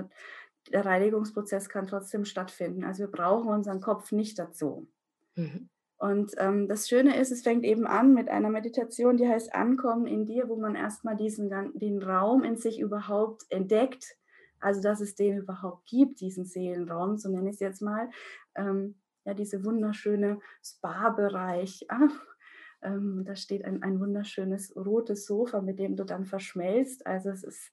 der 0.71 0.85
Reinigungsprozess 0.85 1.69
kann 1.69 1.87
trotzdem 1.87 2.25
stattfinden. 2.25 2.83
Also 2.83 3.03
wir 3.03 3.11
brauchen 3.11 3.49
unseren 3.49 3.81
Kopf 3.81 4.11
nicht 4.11 4.39
dazu. 4.39 4.87
Mhm. 5.35 5.69
Und 5.97 6.33
ähm, 6.37 6.67
das 6.67 6.87
Schöne 6.87 7.19
ist, 7.19 7.31
es 7.31 7.41
fängt 7.41 7.63
eben 7.63 7.87
an 7.87 8.13
mit 8.13 8.29
einer 8.29 8.49
Meditation, 8.49 9.17
die 9.17 9.27
heißt 9.27 9.53
Ankommen 9.55 10.07
in 10.07 10.25
dir, 10.25 10.49
wo 10.49 10.55
man 10.55 10.75
erstmal 10.75 11.15
diesen 11.15 11.49
den 11.73 12.01
Raum 12.01 12.43
in 12.43 12.57
sich 12.57 12.79
überhaupt 12.79 13.45
entdeckt, 13.49 14.17
also 14.59 14.81
dass 14.81 14.99
es 14.99 15.15
den 15.15 15.37
überhaupt 15.37 15.85
gibt, 15.85 16.19
diesen 16.19 16.45
Seelenraum, 16.45 17.17
so 17.17 17.29
nenne 17.29 17.49
ich 17.49 17.55
es 17.55 17.59
jetzt 17.61 17.81
mal. 17.81 18.09
Ähm, 18.55 18.95
ja, 19.23 19.33
diese 19.33 19.63
wunderschöne 19.65 20.39
Spa-Bereich. 20.63 21.87
Ähm, 22.81 23.23
da 23.25 23.35
steht 23.35 23.65
ein, 23.65 23.83
ein 23.83 23.99
wunderschönes 23.99 24.75
rotes 24.75 25.25
Sofa, 25.25 25.61
mit 25.61 25.79
dem 25.79 25.95
du 25.95 26.03
dann 26.03 26.25
verschmelzt. 26.25 27.05
Also 27.05 27.29
es 27.29 27.43
ist 27.43 27.71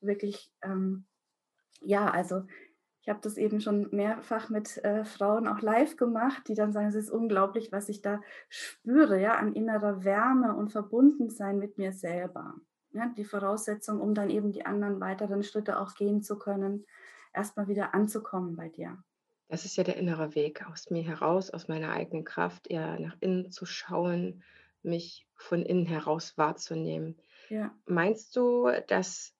wirklich, 0.00 0.52
ähm, 0.62 1.06
ja, 1.80 2.10
also 2.10 2.42
ich 3.04 3.10
habe 3.10 3.20
das 3.20 3.36
eben 3.36 3.60
schon 3.60 3.88
mehrfach 3.90 4.48
mit 4.48 4.82
äh, 4.82 5.04
Frauen 5.04 5.46
auch 5.46 5.60
live 5.60 5.96
gemacht, 5.96 6.48
die 6.48 6.54
dann 6.54 6.72
sagen, 6.72 6.86
es 6.86 6.94
ist 6.94 7.10
unglaublich, 7.10 7.70
was 7.70 7.90
ich 7.90 8.00
da 8.00 8.22
spüre, 8.48 9.20
ja, 9.20 9.36
an 9.36 9.52
innerer 9.52 10.04
Wärme 10.04 10.56
und 10.56 10.72
Verbundensein 10.72 11.58
mit 11.58 11.76
mir 11.76 11.92
selber. 11.92 12.54
Ja, 12.92 13.12
die 13.14 13.24
Voraussetzung, 13.24 14.00
um 14.00 14.14
dann 14.14 14.30
eben 14.30 14.52
die 14.52 14.64
anderen 14.64 15.00
weiteren 15.00 15.42
Schritte 15.42 15.78
auch 15.78 15.94
gehen 15.94 16.22
zu 16.22 16.38
können, 16.38 16.86
erstmal 17.34 17.68
wieder 17.68 17.92
anzukommen 17.92 18.56
bei 18.56 18.70
dir. 18.70 18.96
Das 19.48 19.64
ist 19.64 19.76
ja 19.76 19.84
der 19.84 19.96
innere 19.96 20.34
Weg, 20.34 20.66
aus 20.66 20.90
mir 20.90 21.02
heraus, 21.02 21.50
aus 21.50 21.68
meiner 21.68 21.92
eigenen 21.92 22.24
Kraft, 22.24 22.66
eher 22.66 22.98
nach 22.98 23.16
innen 23.20 23.50
zu 23.50 23.66
schauen, 23.66 24.42
mich 24.82 25.26
von 25.34 25.62
innen 25.62 25.86
heraus 25.86 26.36
wahrzunehmen. 26.36 27.16
Ja. 27.48 27.76
Meinst 27.86 28.36
du, 28.36 28.70
dass 28.86 29.34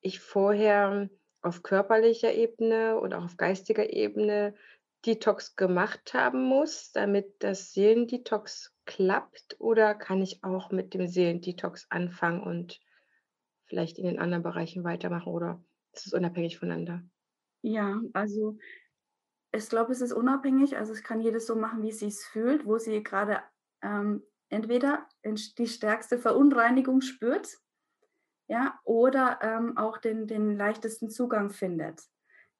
ich 0.00 0.20
vorher 0.20 1.08
auf 1.42 1.62
körperlicher 1.62 2.32
Ebene 2.32 2.98
oder 3.00 3.18
auch 3.18 3.24
auf 3.24 3.36
geistiger 3.36 3.92
Ebene 3.92 4.54
Detox 5.06 5.56
gemacht 5.56 6.14
haben 6.14 6.44
muss, 6.44 6.92
damit 6.92 7.42
das 7.42 7.72
Seelendetox 7.72 8.74
klappt? 8.86 9.56
Oder 9.58 9.94
kann 9.94 10.22
ich 10.22 10.42
auch 10.42 10.70
mit 10.70 10.94
dem 10.94 11.06
Seelendetox 11.06 11.86
anfangen 11.90 12.42
und 12.42 12.80
vielleicht 13.66 13.98
in 13.98 14.06
den 14.06 14.18
anderen 14.18 14.42
Bereichen 14.42 14.84
weitermachen 14.84 15.32
oder 15.32 15.62
ist 15.92 16.06
es 16.06 16.12
unabhängig 16.12 16.58
voneinander? 16.58 17.02
Ja, 17.62 18.00
also 18.12 18.58
ich 19.54 19.68
glaube, 19.68 19.92
es 19.92 20.00
ist 20.00 20.12
unabhängig. 20.12 20.76
Also 20.76 20.92
es 20.92 21.02
kann 21.02 21.20
jedes 21.20 21.46
so 21.46 21.56
machen, 21.56 21.82
wie 21.82 21.92
sie 21.92 22.08
es 22.08 22.24
fühlt, 22.24 22.66
wo 22.66 22.78
sie 22.78 23.02
gerade 23.02 23.40
ähm, 23.82 24.22
entweder 24.48 25.06
die 25.24 25.66
stärkste 25.66 26.18
Verunreinigung 26.18 27.00
spürt, 27.00 27.58
ja, 28.46 28.78
oder 28.84 29.38
ähm, 29.42 29.76
auch 29.76 29.98
den, 29.98 30.26
den 30.26 30.56
leichtesten 30.56 31.08
Zugang 31.08 31.50
findet. 31.50 32.02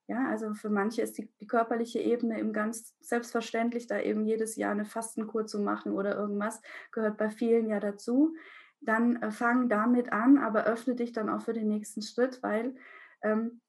Ja, 0.06 0.28
also 0.28 0.52
für 0.54 0.68
manche 0.68 1.00
ist 1.02 1.16
die, 1.16 1.30
die, 1.40 1.46
körperliche 1.46 1.98
Ebene 1.98 2.38
eben 2.38 2.52
ganz 2.52 2.94
selbstverständlich, 3.00 3.86
da 3.86 3.98
eben 4.00 4.26
jedes 4.26 4.56
Jahr 4.56 4.72
eine 4.72 4.84
Fastenkur 4.84 5.46
zu 5.46 5.60
machen 5.60 5.92
oder 5.92 6.14
irgendwas, 6.14 6.60
gehört 6.92 7.16
bei 7.16 7.30
vielen 7.30 7.68
ja 7.68 7.80
dazu. 7.80 8.34
Dann 8.80 9.16
äh, 9.22 9.30
fang 9.30 9.70
damit 9.70 10.12
an, 10.12 10.36
aber 10.36 10.64
öffne 10.64 10.94
dich 10.94 11.12
dann 11.12 11.30
auch 11.30 11.40
für 11.40 11.54
den 11.54 11.68
nächsten 11.68 12.02
Schritt, 12.02 12.42
weil 12.42 12.74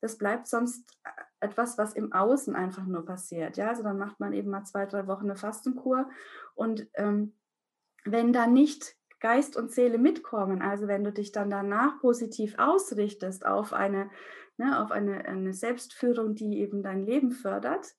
das 0.01 0.17
bleibt 0.17 0.47
sonst 0.47 0.97
äh, 1.03 1.09
etwas, 1.39 1.77
was 1.77 1.93
im 1.93 2.11
Außen 2.11 2.55
einfach 2.55 2.85
nur 2.85 3.05
passiert. 3.05 3.57
Ja, 3.57 3.69
also 3.69 3.83
dann 3.83 3.97
macht 3.97 4.19
man 4.19 4.33
eben 4.33 4.49
mal 4.49 4.63
zwei, 4.63 4.85
drei 4.85 5.07
Wochen 5.07 5.25
eine 5.25 5.35
Fastenkur 5.35 6.09
und 6.55 6.87
ähm, 6.95 7.35
wenn 8.03 8.33
da 8.33 8.47
nicht 8.47 8.95
Geist 9.19 9.57
und 9.57 9.71
Seele 9.71 9.97
mitkommen, 9.97 10.61
also 10.61 10.87
wenn 10.87 11.03
du 11.03 11.11
dich 11.11 11.31
dann 11.31 11.49
danach 11.49 11.99
positiv 11.99 12.55
ausrichtest 12.57 13.45
auf 13.45 13.73
eine, 13.73 14.09
ne, 14.57 14.79
auf 14.79 14.91
eine, 14.91 15.25
eine 15.25 15.53
Selbstführung, 15.53 16.35
die 16.35 16.59
eben 16.59 16.83
dein 16.83 17.05
Leben 17.05 17.31
fördert, 17.31 17.95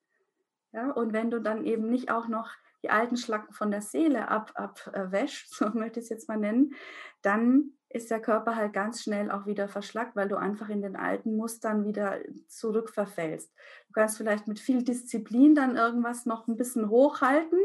ja, 0.73 0.91
und 0.91 1.13
wenn 1.13 1.31
du 1.31 1.41
dann 1.41 1.65
eben 1.65 1.89
nicht 1.89 2.11
auch 2.11 2.29
noch 2.29 2.51
die 2.83 2.91
alten 2.91 3.17
Schlacken 3.17 3.53
von 3.55 3.71
der 3.71 3.81
Seele 3.81 4.29
abwäscht, 4.29 5.63
ab, 5.63 5.73
äh, 5.73 5.73
so 5.73 5.79
möchte 5.79 6.01
ich 6.01 6.05
es 6.05 6.11
jetzt 6.11 6.29
mal 6.29 6.37
nennen, 6.37 6.75
dann 7.23 7.76
ist 7.97 8.11
der 8.11 8.21
Körper 8.21 8.55
halt 8.55 8.73
ganz 8.73 9.03
schnell 9.03 9.31
auch 9.31 9.47
wieder 9.47 9.69
verschlackt, 9.69 10.15
weil 10.15 10.29
du 10.29 10.37
einfach 10.37 10.69
in 10.69 10.83
den 10.83 10.97
alten 10.97 11.37
Mustern 11.37 11.85
wieder 11.85 12.21
zurückverfällst. 12.49 13.53
Du 13.89 13.93
kannst 13.93 14.17
vielleicht 14.19 14.47
mit 14.47 14.61
viel 14.61 14.85
Disziplin 14.85 15.55
dann 15.55 15.77
irgendwas 15.77 16.27
noch 16.27 16.47
ein 16.47 16.57
bisschen 16.57 16.91
hochhalten, 16.91 17.59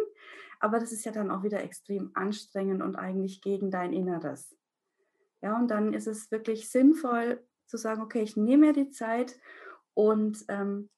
aber 0.59 0.79
das 0.79 0.91
ist 0.91 1.05
ja 1.05 1.11
dann 1.11 1.31
auch 1.31 1.43
wieder 1.43 1.61
extrem 1.61 2.11
anstrengend 2.13 2.81
und 2.81 2.95
eigentlich 2.95 3.41
gegen 3.41 3.71
dein 3.71 3.93
Inneres. 3.93 4.55
Ja, 5.41 5.57
und 5.57 5.69
dann 5.69 5.93
ist 5.93 6.07
es 6.07 6.31
wirklich 6.31 6.69
sinnvoll 6.69 7.43
zu 7.65 7.77
sagen, 7.77 8.01
okay, 8.01 8.21
ich 8.21 8.37
nehme 8.37 8.67
mir 8.67 8.73
die 8.73 8.89
Zeit 8.89 9.39
und 9.93 10.45
ähm, 10.47 10.89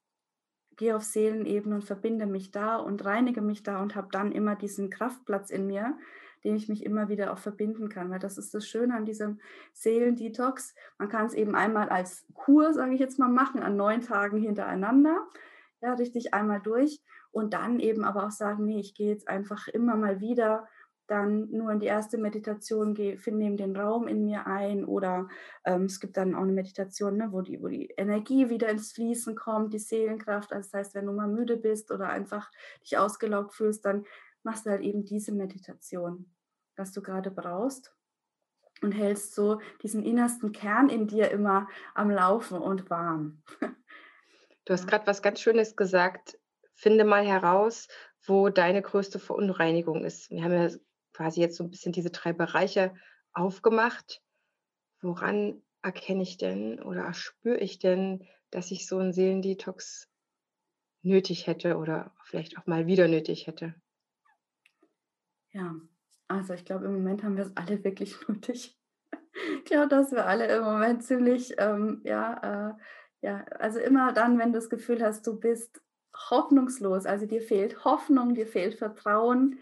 gehe 0.76 0.96
auf 0.96 1.04
Seelenebene 1.04 1.76
und 1.76 1.84
verbinde 1.84 2.26
mich 2.26 2.52
da 2.52 2.78
und 2.78 3.06
reinige 3.06 3.42
mich 3.42 3.64
da 3.64 3.82
und 3.82 3.96
habe 3.96 4.10
dann 4.12 4.32
immer 4.32 4.56
diesen 4.56 4.90
Kraftplatz 4.90 5.50
in 5.50 5.68
mir, 5.68 5.98
dem 6.44 6.56
ich 6.56 6.70
mich 6.70 6.84
immer 6.84 7.10
wieder 7.10 7.34
auch 7.34 7.38
verbinden 7.38 7.90
kann. 7.90 8.10
Weil 8.10 8.20
das 8.20 8.38
ist 8.38 8.54
das 8.54 8.68
Schöne 8.68 8.96
an 8.96 9.06
diesem 9.06 9.40
Seelendetox. 9.74 10.76
Man 10.98 11.10
kann 11.10 11.26
es 11.26 11.34
eben 11.34 11.56
einmal 11.56 11.90
als 11.90 12.26
Kur, 12.34 12.74
sage 12.74 12.94
ich 12.94 13.00
jetzt 13.00 13.20
mal, 13.20 13.30
machen, 13.30 13.62
an 13.62 13.76
neun 13.76 14.02
Tagen 14.02 14.38
hintereinander. 14.38 15.28
Ja, 15.82 15.94
richtig 15.94 16.34
einmal 16.34 16.62
durch 16.62 17.02
und 17.32 17.54
dann 17.54 17.80
eben 17.80 18.06
aber 18.06 18.28
auch 18.28 18.32
sagen, 18.32 18.66
nee, 18.66 18.80
ich 18.80 18.94
gehe 18.94 19.10
jetzt 19.10 19.28
einfach 19.28 19.68
immer 19.68 19.96
mal 19.96 20.22
wieder 20.22 20.68
dann 21.08 21.50
nur 21.52 21.72
in 21.72 21.80
die 21.80 21.88
erste 21.88 22.18
Meditation, 22.18 22.94
gehe, 22.94 23.20
nehme 23.26 23.58
den 23.58 23.76
Raum 23.76 24.08
in 24.08 24.24
mir 24.24 24.48
ein 24.48 24.86
oder 24.86 25.28
ähm, 25.66 25.86
es 25.86 26.00
gibt 26.00 26.16
dann 26.16 26.34
auch 26.34 26.44
eine 26.44 26.54
Meditation, 26.54 27.18
ne, 27.18 27.30
wo, 27.32 27.42
die, 27.42 27.62
wo 27.62 27.68
die 27.68 27.90
Energie 27.98 28.50
wieder 28.50 28.70
ins 28.70 28.94
Fließen 28.94 29.36
kommt, 29.36 29.74
die 29.74 29.80
Seelenkraft. 29.80 30.54
Also 30.54 30.70
das 30.72 30.80
heißt, 30.80 30.96
wenn 30.96 31.06
du 31.06 31.12
mal 31.12 31.28
müde 31.28 31.58
bist 31.58 31.92
oder 31.92 32.10
einfach 32.10 32.50
dich 32.82 32.98
ausgelaugt 32.98 33.54
fühlst, 33.54 33.84
dann 33.86 34.06
machst 34.44 34.66
du 34.66 34.70
halt 34.70 34.82
eben 34.82 35.04
diese 35.04 35.34
Meditation, 35.34 36.33
was 36.76 36.92
du 36.92 37.02
gerade 37.02 37.32
brauchst 37.32 37.94
und 38.82 38.92
hältst 38.92 39.34
so 39.34 39.60
diesen 39.82 40.04
innersten 40.04 40.52
Kern 40.52 40.90
in 40.90 41.08
dir 41.08 41.32
immer 41.32 41.68
am 41.94 42.10
Laufen 42.10 42.58
und 42.58 42.90
warm. 42.90 43.44
Du 44.66 44.72
hast 44.72 44.88
gerade 44.88 45.06
was 45.08 45.22
ganz 45.22 45.42
Schönes 45.42 45.76
gesagt. 45.76 46.40
Finde 46.76 47.04
mal 47.04 47.26
heraus, 47.26 47.90
wo 48.26 48.48
deine 48.48 48.82
größte 48.82 49.20
Verunreinigung 49.20 50.06
ist. 50.06 50.30
Wir 50.30 50.44
haben 50.44 50.54
ja 50.54 50.70
quasi 51.12 51.42
jetzt 51.42 51.58
so 51.58 51.64
ein 51.64 51.70
bisschen 51.70 51.92
diese 51.92 52.12
drei 52.12 52.32
Bereiche 52.32 52.94
aufgemacht. 53.34 54.22
Woran 55.02 55.62
erkenne 55.82 56.24
ich 56.24 56.38
denn 56.38 56.82
oder 56.82 57.14
spüre 57.14 57.58
ich 57.58 57.80
denn, 57.80 58.26
dass 58.52 58.72
ich 58.72 58.88
so 58.88 58.98
einen 58.98 59.12
Seelendetox 59.12 60.10
nötig 61.02 61.48
hätte 61.48 61.78
oder 61.78 62.16
vielleicht 62.24 62.58
auch 62.58 62.66
mal 62.66 62.88
wieder 62.88 63.08
nötig 63.08 63.48
hätte? 63.48 63.76
Ja, 65.52 65.76
also 66.34 66.54
ich 66.54 66.66
glaube, 66.66 66.86
im 66.86 66.94
Moment 66.94 67.24
haben 67.24 67.38
wir 67.38 67.46
es 67.46 67.56
alle 67.56 67.84
wirklich 67.84 68.16
nötig. 68.28 68.78
Ich 69.58 69.66
glaube, 69.66 69.88
dass 69.88 70.12
wir 70.12 70.26
alle 70.26 70.48
im 70.56 70.64
Moment 70.64 71.04
ziemlich, 71.04 71.56
ähm, 71.58 72.02
ja, 72.04 72.70
äh, 72.70 72.74
ja, 73.22 73.46
also 73.60 73.80
immer 73.80 74.14
dann, 74.14 74.38
wenn 74.38 74.52
du 74.52 74.60
das 74.60 74.70
Gefühl 74.70 75.04
hast, 75.04 75.26
du 75.26 75.40
bist 75.40 75.82
hoffnungslos, 76.30 77.06
also 77.06 77.26
dir 77.26 77.42
fehlt 77.42 77.86
Hoffnung, 77.86 78.36
dir 78.36 78.46
fehlt 78.46 78.76
Vertrauen, 78.76 79.60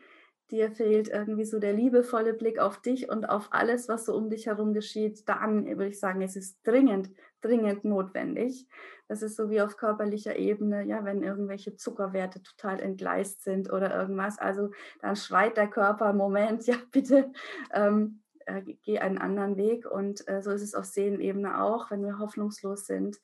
dir 0.52 0.72
fehlt 0.72 1.08
irgendwie 1.08 1.46
so 1.46 1.60
der 1.60 1.74
liebevolle 1.74 2.34
Blick 2.34 2.60
auf 2.60 2.82
dich 2.82 3.10
und 3.10 3.26
auf 3.26 3.48
alles, 3.52 3.88
was 3.88 4.06
so 4.06 4.16
um 4.16 4.30
dich 4.30 4.48
herum 4.48 4.74
geschieht, 4.74 5.28
dann 5.28 5.66
würde 5.66 5.88
ich 5.88 6.00
sagen, 6.00 6.22
es 6.22 6.36
ist 6.36 6.60
dringend, 6.64 7.10
dringend 7.42 7.86
notwendig. 7.86 8.68
Das 9.08 9.22
ist 9.22 9.36
so 9.36 9.50
wie 9.50 9.62
auf 9.62 9.78
körperlicher 9.78 10.38
Ebene, 10.38 10.84
ja, 10.84 11.04
wenn 11.04 11.24
irgendwelche 11.24 11.76
Zuckerwerte 11.76 12.42
total 12.44 12.80
entgleist 12.80 13.44
sind 13.44 13.72
oder 13.72 13.94
irgendwas. 13.96 14.40
Also 14.40 14.72
dann 15.02 15.16
schreit 15.16 15.58
der 15.58 15.68
Körper, 15.68 16.14
Moment, 16.14 16.66
ja, 16.68 16.76
bitte. 16.92 17.32
Ähm, 17.74 18.22
äh, 18.46 18.62
geh 18.62 19.00
einen 19.00 19.18
anderen 19.18 19.58
Weg 19.58 19.90
und 19.90 20.28
äh, 20.28 20.42
so 20.42 20.52
ist 20.52 20.62
es 20.62 20.76
auf 20.76 20.86
Seelenebene 20.86 21.62
auch, 21.62 21.92
wenn 21.92 22.04
wir 22.04 22.20
hoffnungslos 22.20 22.86
sind 22.86 23.18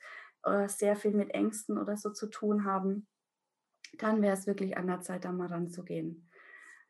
oder 0.43 0.69
sehr 0.69 0.95
viel 0.95 1.11
mit 1.11 1.31
Ängsten 1.31 1.77
oder 1.77 1.97
so 1.97 2.11
zu 2.11 2.27
tun 2.27 2.65
haben, 2.65 3.07
dann 3.97 4.21
wäre 4.21 4.33
es 4.33 4.47
wirklich 4.47 4.77
an 4.77 4.87
der 4.87 5.01
Zeit, 5.01 5.25
da 5.25 5.31
mal 5.31 5.47
ranzugehen. 5.47 6.26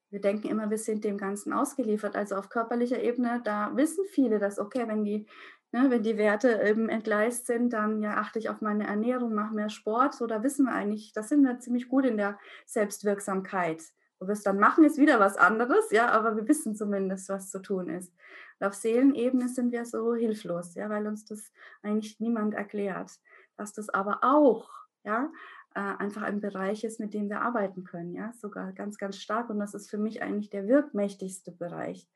Wir 0.09 0.21
denken 0.21 0.47
immer, 0.47 0.69
wir 0.69 0.77
sind 0.77 1.03
dem 1.03 1.17
Ganzen 1.17 1.51
ausgeliefert. 1.53 2.15
Also 2.15 2.35
auf 2.35 2.49
körperlicher 2.49 3.01
Ebene, 3.01 3.41
da 3.43 3.75
wissen 3.75 4.05
viele, 4.09 4.39
dass, 4.39 4.57
okay, 4.59 4.87
wenn 4.87 5.03
die, 5.03 5.27
ne, 5.71 5.89
wenn 5.89 6.03
die 6.03 6.17
Werte 6.17 6.61
eben 6.63 6.87
entgleist 6.89 7.45
sind, 7.45 7.73
dann 7.73 8.01
ja 8.01 8.15
achte 8.15 8.39
ich 8.39 8.49
auf 8.49 8.61
meine 8.61 8.87
Ernährung, 8.87 9.33
mache 9.33 9.53
mehr 9.53 9.69
Sport. 9.69 10.13
So, 10.15 10.27
da 10.27 10.43
wissen 10.43 10.65
wir 10.65 10.73
eigentlich, 10.73 11.11
da 11.13 11.23
sind 11.23 11.43
wir 11.43 11.59
ziemlich 11.59 11.89
gut 11.89 12.05
in 12.05 12.17
der 12.17 12.39
Selbstwirksamkeit. 12.65 13.83
Ob 14.19 14.29
wir 14.29 14.33
es 14.33 14.43
dann 14.43 14.59
machen, 14.59 14.83
ist 14.83 14.97
wieder 14.97 15.19
was 15.19 15.37
anderes, 15.37 15.91
ja, 15.91 16.07
aber 16.09 16.35
wir 16.35 16.47
wissen 16.47 16.75
zumindest, 16.75 17.29
was 17.29 17.51
zu 17.51 17.59
tun 17.59 17.89
ist. 17.89 18.11
Und 18.59 18.67
auf 18.67 18.73
Seelenebene 18.73 19.47
sind 19.47 19.71
wir 19.71 19.85
so 19.85 20.15
hilflos, 20.15 20.73
ja, 20.75 20.89
weil 20.89 21.05
uns 21.05 21.25
das 21.25 21.51
eigentlich 21.83 22.19
niemand 22.19 22.55
erklärt. 22.55 23.11
Dass 23.57 23.73
das 23.73 23.89
aber 23.89 24.19
auch, 24.23 24.69
ja, 25.03 25.29
äh, 25.77 25.95
einfach 25.99 26.23
ein 26.23 26.41
Bereich 26.41 26.83
ist, 26.83 26.99
mit 26.99 27.13
dem 27.13 27.29
wir 27.29 27.41
arbeiten 27.41 27.83
können, 27.83 28.11
ja, 28.15 28.33
sogar 28.33 28.73
ganz, 28.73 28.97
ganz 28.97 29.17
stark. 29.17 29.51
Und 29.51 29.59
das 29.59 29.75
ist 29.75 29.91
für 29.91 29.99
mich 29.99 30.23
eigentlich 30.23 30.49
der 30.49 30.67
wirkmächtigste 30.67 31.51
Bereich, 31.51 32.09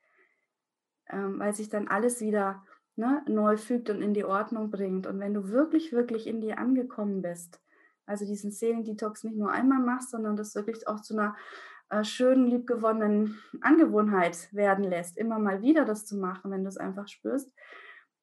ähm, 1.08 1.38
weil 1.38 1.54
sich 1.54 1.68
dann 1.68 1.86
alles 1.86 2.20
wieder 2.20 2.64
ne, 2.96 3.22
neu 3.28 3.56
fügt 3.56 3.88
und 3.88 4.02
in 4.02 4.14
die 4.14 4.24
Ordnung 4.24 4.72
bringt. 4.72 5.06
Und 5.06 5.20
wenn 5.20 5.32
du 5.32 5.50
wirklich, 5.50 5.92
wirklich 5.92 6.26
in 6.26 6.40
dir 6.40 6.58
angekommen 6.58 7.22
bist, 7.22 7.60
also 8.04 8.26
diesen 8.26 8.50
Seelendetox 8.50 9.22
nicht 9.22 9.36
nur 9.36 9.52
einmal 9.52 9.78
machst, 9.78 10.10
sondern 10.10 10.34
das 10.34 10.56
wirklich 10.56 10.88
auch 10.88 11.00
zu 11.00 11.14
einer 11.14 11.36
äh, 11.90 12.02
schönen, 12.02 12.48
liebgewonnenen 12.48 13.38
Angewohnheit 13.60 14.52
werden 14.52 14.82
lässt, 14.82 15.16
immer 15.16 15.38
mal 15.38 15.62
wieder 15.62 15.84
das 15.84 16.04
zu 16.04 16.16
machen, 16.16 16.50
wenn 16.50 16.64
du 16.64 16.68
es 16.68 16.78
einfach 16.78 17.06
spürst, 17.06 17.54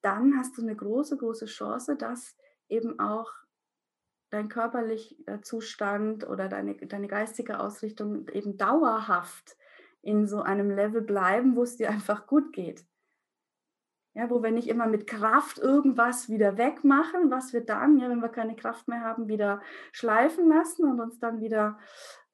dann 0.01 0.37
hast 0.37 0.57
du 0.57 0.63
eine 0.63 0.75
große, 0.75 1.15
große 1.15 1.45
Chance, 1.45 1.95
dass 1.95 2.35
eben 2.67 2.99
auch 2.99 3.31
dein 4.29 4.49
körperlicher 4.49 5.41
Zustand 5.41 6.27
oder 6.27 6.47
deine, 6.47 6.75
deine 6.75 7.07
geistige 7.07 7.59
Ausrichtung 7.59 8.27
eben 8.29 8.57
dauerhaft 8.57 9.57
in 10.01 10.27
so 10.27 10.41
einem 10.41 10.69
Level 10.71 11.01
bleiben, 11.01 11.55
wo 11.55 11.63
es 11.63 11.77
dir 11.77 11.89
einfach 11.89 12.27
gut 12.27 12.53
geht. 12.53 12.85
Ja, 14.13 14.29
wo 14.29 14.41
wir 14.41 14.51
nicht 14.51 14.67
immer 14.67 14.87
mit 14.87 15.07
Kraft 15.07 15.59
irgendwas 15.59 16.29
wieder 16.29 16.57
wegmachen, 16.57 17.29
was 17.29 17.53
wir 17.53 17.61
dann, 17.61 17.97
ja, 17.99 18.09
wenn 18.09 18.21
wir 18.21 18.29
keine 18.29 18.55
Kraft 18.55 18.87
mehr 18.87 19.01
haben, 19.01 19.27
wieder 19.27 19.61
schleifen 19.91 20.49
lassen 20.49 20.85
und 20.89 20.99
uns 20.99 21.19
dann 21.19 21.41
wieder 21.41 21.77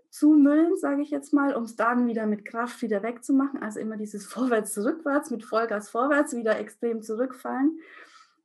zumüllen, 0.09 0.77
sage 0.77 1.01
ich 1.01 1.09
jetzt 1.09 1.33
mal, 1.33 1.53
um 1.53 1.63
es 1.63 1.75
dann 1.75 2.07
wieder 2.07 2.25
mit 2.25 2.45
Kraft 2.45 2.81
wieder 2.81 3.03
wegzumachen. 3.03 3.61
Also 3.61 3.79
immer 3.81 3.97
dieses 3.97 4.25
Vorwärts-Rückwärts 4.33 5.29
mit 5.31 5.43
Vollgas 5.43 5.89
vorwärts 5.89 6.35
wieder 6.35 6.57
extrem 6.57 7.01
zurückfallen. 7.01 7.79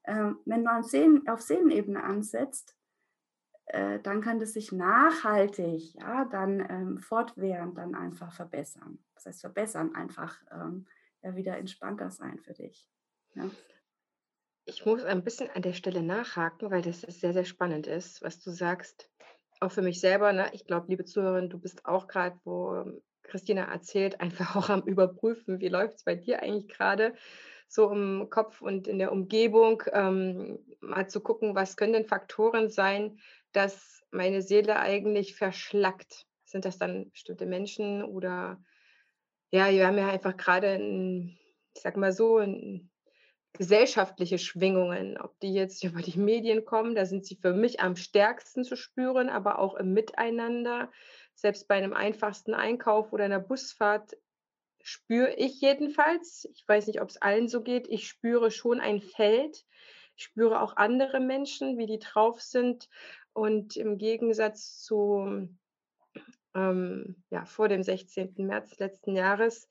Ähm, 0.04 0.38
wenn 0.44 0.64
du 0.64 0.70
an 0.70 0.82
Seelen, 0.82 1.28
auf 1.28 1.40
Seelenebene 1.40 2.02
ansetzt, 2.02 2.74
äh, 3.72 4.00
dann 4.00 4.20
kann 4.20 4.40
das 4.40 4.52
sich 4.52 4.72
nachhaltig, 4.72 5.94
ja, 5.94 6.24
dann 6.24 6.60
ähm, 6.68 6.98
fortwährend 6.98 7.78
dann 7.78 7.94
einfach 7.94 8.32
verbessern. 8.32 8.98
Das 9.14 9.26
heißt, 9.26 9.40
verbessern 9.40 9.94
einfach 9.94 10.36
ähm, 10.50 10.86
ja, 11.22 11.36
wieder 11.36 11.56
entspannter 11.56 12.10
sein 12.10 12.40
für 12.40 12.52
dich. 12.52 12.88
Ja. 13.34 13.48
Ich 14.64 14.84
muss 14.86 15.04
ein 15.04 15.22
bisschen 15.22 15.50
an 15.50 15.62
der 15.62 15.72
Stelle 15.72 16.02
nachhaken, 16.02 16.70
weil 16.70 16.82
das 16.82 17.00
sehr, 17.02 17.32
sehr 17.32 17.44
spannend 17.44 17.86
ist, 17.86 18.22
was 18.22 18.40
du 18.40 18.50
sagst. 18.50 19.08
Auch 19.60 19.72
für 19.72 19.82
mich 19.82 20.00
selber, 20.00 20.32
ne? 20.32 20.50
Ich 20.52 20.66
glaube, 20.66 20.88
liebe 20.88 21.04
Zuhörerin, 21.04 21.50
du 21.50 21.58
bist 21.58 21.86
auch 21.86 22.08
gerade, 22.08 22.38
wo 22.44 22.74
ähm, 22.74 23.02
Christina 23.22 23.62
erzählt, 23.62 24.20
einfach 24.20 24.56
auch 24.56 24.68
am 24.68 24.82
Überprüfen, 24.82 25.60
wie 25.60 25.68
läuft 25.68 25.98
es 25.98 26.04
bei 26.04 26.16
dir 26.16 26.42
eigentlich 26.42 26.68
gerade 26.68 27.14
so 27.68 27.88
im 27.92 28.28
Kopf 28.30 28.60
und 28.62 28.88
in 28.88 28.98
der 28.98 29.12
Umgebung, 29.12 29.84
ähm, 29.92 30.58
mal 30.80 31.08
zu 31.08 31.20
gucken, 31.20 31.54
was 31.54 31.76
können 31.76 31.92
denn 31.92 32.04
Faktoren 32.04 32.68
sein, 32.68 33.20
dass 33.52 34.02
meine 34.10 34.42
Seele 34.42 34.78
eigentlich 34.80 35.34
verschlackt. 35.36 36.26
Sind 36.44 36.64
das 36.64 36.78
dann 36.78 37.10
bestimmte 37.12 37.46
Menschen 37.46 38.04
oder 38.04 38.62
ja, 39.52 39.70
wir 39.70 39.86
haben 39.86 39.98
ja 39.98 40.08
einfach 40.08 40.36
gerade, 40.36 40.76
ich 41.74 41.80
sag 41.82 41.96
mal 41.96 42.12
so, 42.12 42.38
'n 42.38 42.90
gesellschaftliche 43.54 44.38
Schwingungen, 44.38 45.18
ob 45.18 45.38
die 45.40 45.54
jetzt 45.54 45.84
über 45.84 46.02
die 46.02 46.18
Medien 46.18 46.64
kommen, 46.64 46.94
da 46.94 47.06
sind 47.06 47.26
sie 47.26 47.36
für 47.36 47.54
mich 47.54 47.80
am 47.80 47.96
stärksten 47.96 48.64
zu 48.64 48.76
spüren, 48.76 49.28
aber 49.30 49.58
auch 49.58 49.74
im 49.76 49.92
Miteinander. 49.94 50.92
Selbst 51.34 51.68
bei 51.68 51.76
einem 51.76 51.94
einfachsten 51.94 52.54
Einkauf 52.54 53.12
oder 53.12 53.24
einer 53.24 53.40
Busfahrt 53.40 54.16
spüre 54.82 55.34
ich 55.34 55.60
jedenfalls, 55.60 56.48
ich 56.54 56.64
weiß 56.66 56.86
nicht, 56.86 57.00
ob 57.00 57.08
es 57.10 57.20
allen 57.22 57.48
so 57.48 57.62
geht, 57.62 57.88
ich 57.88 58.08
spüre 58.08 58.50
schon 58.50 58.80
ein 58.80 59.00
Feld. 59.00 59.64
Ich 60.16 60.24
spüre 60.24 60.60
auch 60.60 60.76
andere 60.76 61.20
Menschen, 61.20 61.78
wie 61.78 61.86
die 61.86 61.98
drauf 61.98 62.40
sind. 62.42 62.88
Und 63.32 63.76
im 63.76 63.98
Gegensatz 63.98 64.82
zu 64.82 65.48
ähm, 66.54 67.16
ja, 67.30 67.44
vor 67.44 67.68
dem 67.68 67.82
16. 67.82 68.34
März 68.38 68.78
letzten 68.78 69.14
Jahres 69.14 69.68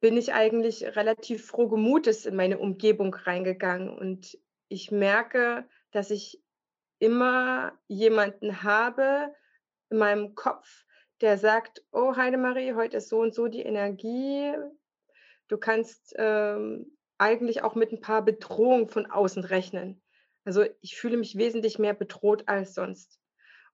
bin 0.00 0.16
ich 0.16 0.32
eigentlich 0.32 0.84
relativ 0.96 1.46
froh 1.46 1.76
Mutes 1.76 2.26
in 2.26 2.34
meine 2.34 2.58
Umgebung 2.58 3.14
reingegangen. 3.14 3.88
Und 3.88 4.36
ich 4.68 4.90
merke, 4.90 5.68
dass 5.92 6.10
ich 6.10 6.42
immer 6.98 7.78
jemanden 7.86 8.62
habe 8.64 9.32
in 9.90 9.98
meinem 9.98 10.34
Kopf, 10.34 10.84
der 11.20 11.38
sagt, 11.38 11.84
oh 11.92 12.16
Heidemarie, 12.16 12.74
heute 12.74 12.96
ist 12.96 13.10
so 13.10 13.20
und 13.20 13.32
so 13.32 13.46
die 13.46 13.62
Energie. 13.62 14.52
Du 15.46 15.56
kannst 15.56 16.14
ähm, 16.16 16.96
eigentlich 17.18 17.62
auch 17.62 17.76
mit 17.76 17.92
ein 17.92 18.00
paar 18.00 18.24
Bedrohungen 18.24 18.88
von 18.88 19.06
außen 19.06 19.44
rechnen. 19.44 20.01
Also 20.44 20.64
ich 20.80 20.96
fühle 20.96 21.16
mich 21.16 21.36
wesentlich 21.36 21.78
mehr 21.78 21.94
bedroht 21.94 22.44
als 22.46 22.74
sonst. 22.74 23.20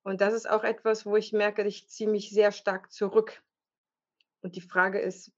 Und 0.03 0.21
das 0.21 0.35
ist 0.35 0.49
auch 0.49 0.65
etwas, 0.65 1.07
wo 1.07 1.17
ich 1.17 1.33
merke, 1.33 1.65
ich 1.65 1.89
ziehe 1.89 2.11
mich 2.11 2.31
sehr 2.31 2.53
stark 2.53 2.93
zurück. 2.93 3.43
Und 4.41 4.57
die 4.57 4.61
Frage 4.61 5.01
ist, 5.01 5.33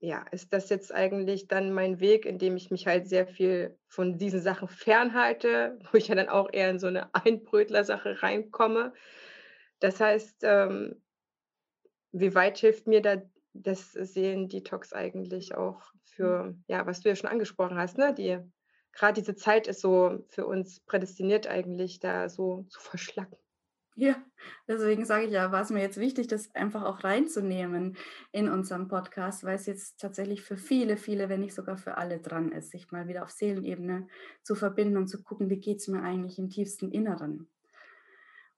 ja, 0.00 0.24
ist 0.30 0.52
das 0.52 0.70
jetzt 0.70 0.92
eigentlich 0.92 1.46
dann 1.46 1.72
mein 1.72 2.00
Weg, 2.00 2.24
in 2.24 2.38
dem 2.38 2.56
ich 2.56 2.70
mich 2.70 2.86
halt 2.86 3.06
sehr 3.06 3.26
viel 3.26 3.78
von 3.86 4.16
diesen 4.16 4.40
Sachen 4.40 4.66
fernhalte, 4.66 5.78
wo 5.92 5.98
ich 5.98 6.08
ja 6.08 6.14
dann 6.14 6.28
auch 6.28 6.48
eher 6.52 6.70
in 6.70 6.78
so 6.78 6.86
eine 6.86 7.14
Einbrötler-Sache 7.14 8.22
reinkomme? 8.22 8.94
Das 9.78 10.00
heißt, 10.00 10.38
ähm, 10.42 11.02
wie 12.12 12.34
weit 12.34 12.58
hilft 12.58 12.86
mir 12.86 13.02
da 13.02 13.22
das 13.52 13.92
Seelendetox 13.92 14.92
eigentlich 14.92 15.54
auch 15.54 15.92
hm. 15.92 16.00
für, 16.04 16.54
ja, 16.66 16.86
was 16.86 17.00
du 17.00 17.08
ja 17.08 17.16
schon 17.16 17.30
angesprochen 17.30 17.78
hast, 17.78 17.98
ne? 17.98 18.14
Die, 18.14 18.38
gerade 18.92 19.20
diese 19.20 19.36
Zeit 19.36 19.66
ist 19.66 19.80
so 19.80 20.24
für 20.28 20.46
uns 20.46 20.80
prädestiniert 20.80 21.46
eigentlich, 21.46 22.00
da 22.00 22.28
so 22.28 22.64
zu 22.68 22.80
verschlacken. 22.80 23.38
Ja, 23.96 24.16
deswegen 24.66 25.04
sage 25.04 25.26
ich 25.26 25.32
ja, 25.32 25.52
war 25.52 25.60
es 25.60 25.70
mir 25.70 25.82
jetzt 25.82 25.98
wichtig, 25.98 26.26
das 26.26 26.54
einfach 26.54 26.84
auch 26.84 27.04
reinzunehmen 27.04 27.98
in 28.32 28.48
unserem 28.48 28.88
Podcast, 28.88 29.44
weil 29.44 29.56
es 29.56 29.66
jetzt 29.66 30.00
tatsächlich 30.00 30.42
für 30.42 30.56
viele, 30.56 30.96
viele, 30.96 31.28
wenn 31.28 31.40
nicht 31.40 31.54
sogar 31.54 31.76
für 31.76 31.98
alle 31.98 32.18
dran 32.18 32.50
ist, 32.52 32.70
sich 32.70 32.90
mal 32.92 33.08
wieder 33.08 33.24
auf 33.24 33.30
Seelenebene 33.30 34.06
zu 34.42 34.54
verbinden 34.54 34.96
und 34.96 35.08
zu 35.08 35.22
gucken, 35.22 35.50
wie 35.50 35.60
geht 35.60 35.78
es 35.78 35.88
mir 35.88 36.02
eigentlich 36.02 36.38
im 36.38 36.48
tiefsten 36.48 36.90
Inneren. 36.92 37.50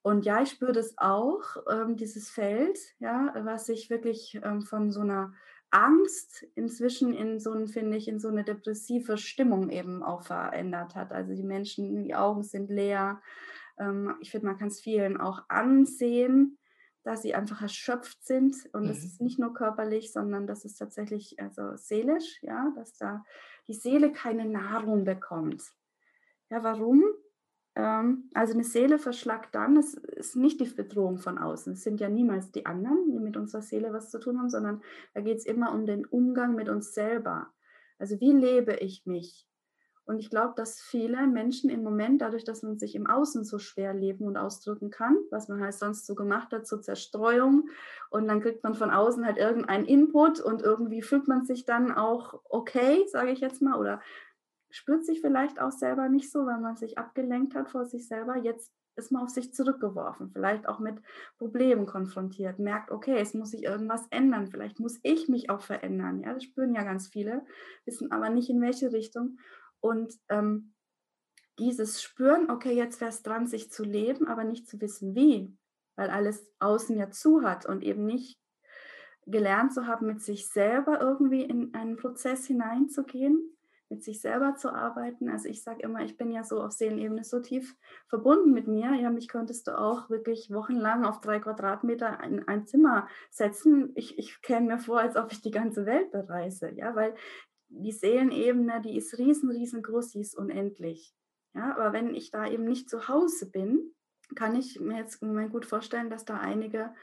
Und 0.03 0.25
ja, 0.25 0.43
ich 0.43 0.51
spüre 0.51 0.73
das 0.73 0.95
auch, 0.99 1.43
ähm, 1.71 1.97
dieses 1.97 2.29
Feld, 2.29 2.79
ja, 2.99 3.33
was 3.45 3.67
sich 3.67 3.89
wirklich 3.89 4.39
ähm, 4.45 4.63
von 4.63 4.91
so 4.91 5.01
einer 5.01 5.33
Angst 5.73 6.47
inzwischen 6.55 7.15
in 7.15 7.41
so 7.41 7.53
ein, 7.53 7.67
finde 7.67 7.97
ich, 7.97 8.07
in 8.07 8.21
so 8.21 8.29
eine 8.29 8.45
depressive 8.45 9.17
Stimmung 9.17 9.71
eben 9.71 10.03
auch 10.03 10.23
verändert 10.23 10.95
hat. 10.95 11.13
Also 11.13 11.35
die 11.35 11.43
Menschen, 11.43 12.05
die 12.05 12.15
Augen 12.15 12.45
sind 12.45 12.71
leer, 12.71 13.21
ähm, 13.79 14.15
ich 14.21 14.31
finde, 14.31 14.47
man 14.47 14.59
kann 14.59 14.69
es 14.69 14.81
vielen 14.81 15.17
auch 15.17 15.43
ansehen, 15.49 16.59
dass 17.05 17.23
sie 17.23 17.35
einfach 17.35 17.63
erschöpft 17.63 18.25
sind. 18.25 18.55
Und 18.73 18.89
es 18.89 19.01
mhm. 19.01 19.07
ist 19.07 19.21
nicht 19.21 19.39
nur 19.39 19.55
körperlich, 19.55 20.13
sondern 20.13 20.47
das 20.47 20.65
ist 20.65 20.77
tatsächlich 20.77 21.41
also 21.41 21.77
seelisch, 21.77 22.41
ja, 22.43 22.73
dass 22.77 22.97
da 22.97 23.25
die 23.67 23.75
Seele 23.75 24.13
keine 24.13 24.45
Nahrung 24.45 25.05
bekommt. 25.05 25.63
Ja, 26.51 26.63
warum? 26.63 27.03
Ähm, 27.75 28.31
also 28.35 28.55
eine 28.55 28.65
Seele 28.65 28.99
verschlackt 28.99 29.55
dann, 29.55 29.77
es 29.77 29.95
ist 29.95 30.37
nicht 30.37 30.61
die 30.61 30.65
Bedrohung 30.65 31.19
von 31.19 31.39
außen. 31.39 31.73
Es 31.73 31.83
sind 31.83 32.01
ja 32.01 32.09
niemals 32.09 32.51
die 32.53 32.67
anderen, 32.67 33.11
die 33.11 33.19
mit 33.19 33.37
unserer 33.37 33.63
Seele 33.63 33.93
was 33.93 34.11
zu 34.11 34.19
tun 34.19 34.39
haben, 34.39 34.51
sondern 34.51 34.83
da 35.15 35.21
geht 35.21 35.39
es 35.39 35.47
immer 35.47 35.73
um 35.73 35.87
den 35.87 36.05
Umgang 36.05 36.55
mit 36.55 36.69
uns 36.69 36.95
selber. 36.95 37.49
Also 37.99 38.21
wie 38.21 38.33
lebe 38.33 38.75
ich 38.75 39.07
mich? 39.07 39.47
Und 40.05 40.19
ich 40.19 40.31
glaube, 40.31 40.55
dass 40.57 40.81
viele 40.81 41.29
Menschen 41.29 41.71
im 41.71 41.85
Moment, 41.85 42.21
dadurch, 42.21 42.45
dass 42.45 42.63
man 42.65 42.77
sich 42.77 42.97
im 42.97 43.07
Außen 43.07 43.45
so 43.45 43.59
schwer 43.59 43.95
leben 43.95 44.27
und 44.27 44.37
ausdrücken 44.37 44.91
kann, 44.91 45.17
was 45.31 45.49
man 45.49 45.61
halt 45.61 45.75
sonst 45.75 46.07
so 46.07 46.17
gemacht 46.17 46.53
hat, 46.53 46.67
zur 46.67 46.83
Zerstreuung, 46.83 47.69
und 48.11 48.27
dann 48.27 48.41
kriegt 48.41 48.65
man 48.65 48.75
von 48.75 48.91
außen 48.91 49.25
halt 49.25 49.39
irgendeinen 49.39 49.87
Input 49.87 50.41
und 50.41 50.61
irgendwie 50.61 51.03
fühlt 51.03 51.29
man 51.29 51.45
sich 51.45 51.65
dann 51.65 51.93
auch 51.93 52.41
okay, 52.51 53.07
sage 53.07 53.31
ich 53.31 53.41
jetzt 53.41 53.63
mal, 53.63 53.79
oder 53.79 54.01
spürt 54.73 55.05
sich 55.05 55.21
vielleicht 55.21 55.61
auch 55.61 55.71
selber 55.71 56.09
nicht 56.09 56.33
so, 56.33 56.47
weil 56.47 56.61
man 56.61 56.77
sich 56.77 56.99
abgelenkt 56.99 57.55
hat 57.55 57.71
vor 57.71 57.85
sich 57.85 58.09
selber. 58.09 58.37
Jetzt 58.37 58.73
ist 58.97 59.13
man 59.13 59.23
auf 59.23 59.31
sich 59.31 59.55
zurückgeworfen, 59.55 60.31
vielleicht 60.33 60.69
auch 60.69 60.79
mit 60.79 61.01
Problemen 61.39 61.87
konfrontiert, 61.87 62.59
merkt, 62.59 62.91
okay, 62.91 63.17
es 63.19 63.33
muss 63.33 63.51
sich 63.51 63.63
irgendwas 63.63 64.07
ändern, 64.11 64.49
vielleicht 64.49 64.81
muss 64.81 65.01
ich 65.03 65.29
mich 65.29 65.49
auch 65.49 65.63
verändern. 65.63 66.21
Ja, 66.21 66.35
das 66.35 66.45
spüren 66.45 66.75
ja 66.75 66.83
ganz 66.83 67.09
viele, 67.09 67.45
wissen 67.85 68.13
aber 68.13 68.29
nicht 68.29 68.51
in 68.51 68.61
welche 68.61 68.93
Richtung. 68.93 69.39
Und 69.81 70.15
ähm, 70.29 70.75
dieses 71.59 72.03
Spüren, 72.03 72.51
okay, 72.51 72.73
jetzt 72.73 73.01
wäre 73.01 73.11
es 73.11 73.23
dran, 73.23 73.47
sich 73.47 73.71
zu 73.71 73.85
leben, 73.85 74.27
aber 74.27 74.45
nicht 74.45 74.69
zu 74.69 74.81
wissen, 74.81 75.15
wie, 75.15 75.57
weil 75.97 76.11
alles 76.11 76.47
außen 76.59 76.97
ja 76.97 77.11
zu 77.11 77.43
hat 77.43 77.67
und 77.67 77.83
eben 77.83 78.05
nicht 78.05 78.39
gelernt 79.27 79.73
zu 79.73 79.87
haben, 79.87 80.07
mit 80.07 80.21
sich 80.21 80.49
selber 80.49 81.01
irgendwie 81.01 81.43
in 81.43 81.75
einen 81.75 81.97
Prozess 81.97 82.47
hineinzugehen, 82.47 83.52
mit 83.93 84.03
sich 84.03 84.23
selber 84.23 84.57
zu 84.57 84.73
arbeiten. 84.73 85.29
Also 85.29 85.51
ich 85.51 85.63
sage 85.63 85.83
immer, 85.83 86.01
ich 86.01 86.17
bin 86.17 86.31
ja 86.31 86.45
so 86.45 86.63
auf 86.63 86.73
Seelenebene 86.73 87.25
so 87.25 87.41
tief 87.41 87.77
verbunden 88.09 88.53
mit 88.53 88.67
mir. 88.67 88.95
Ja, 88.95 89.11
mich 89.11 89.29
könntest 89.29 89.67
du 89.67 89.79
auch 89.79 90.09
wirklich 90.09 90.51
wochenlang 90.51 91.05
auf 91.05 91.21
drei 91.21 91.39
Quadratmeter 91.41 92.19
in 92.25 92.49
ein 92.49 92.67
Zimmer 92.67 93.07
setzen. 93.31 93.93
Ich, 93.95 94.19
ich 94.19 94.41
käme 94.41 94.67
mir 94.67 94.79
vor, 94.79 94.99
als 94.99 95.17
ob 95.17 95.31
ich 95.31 95.43
die 95.43 95.51
ganze 95.51 95.85
Welt 95.85 96.11
bereise. 96.11 96.71
Ja, 96.71 96.97
weil 96.97 97.15
die 97.69 97.93
Seelenebene, 97.93 98.81
die 98.81 98.97
ist 98.97 99.19
riesen, 99.19 99.51
riesengroß, 99.51 100.13
die 100.13 100.21
ist 100.21 100.37
unendlich. 100.37 101.15
Ja, 101.55 101.77
aber 101.77 101.93
wenn 101.93 102.15
ich 102.15 102.31
da 102.31 102.47
eben 102.47 102.65
nicht 102.65 102.89
zu 102.89 103.09
Hause 103.09 103.51
bin, 103.51 103.95
kann 104.35 104.57
ich 104.57 104.81
mir 104.81 104.97
jetzt 104.97 105.21
im 105.21 105.29
Moment 105.29 105.53
gut 105.53 105.67
vorstellen, 105.67 106.09
dass 106.09 106.25
da 106.25 106.39
einige 106.39 106.95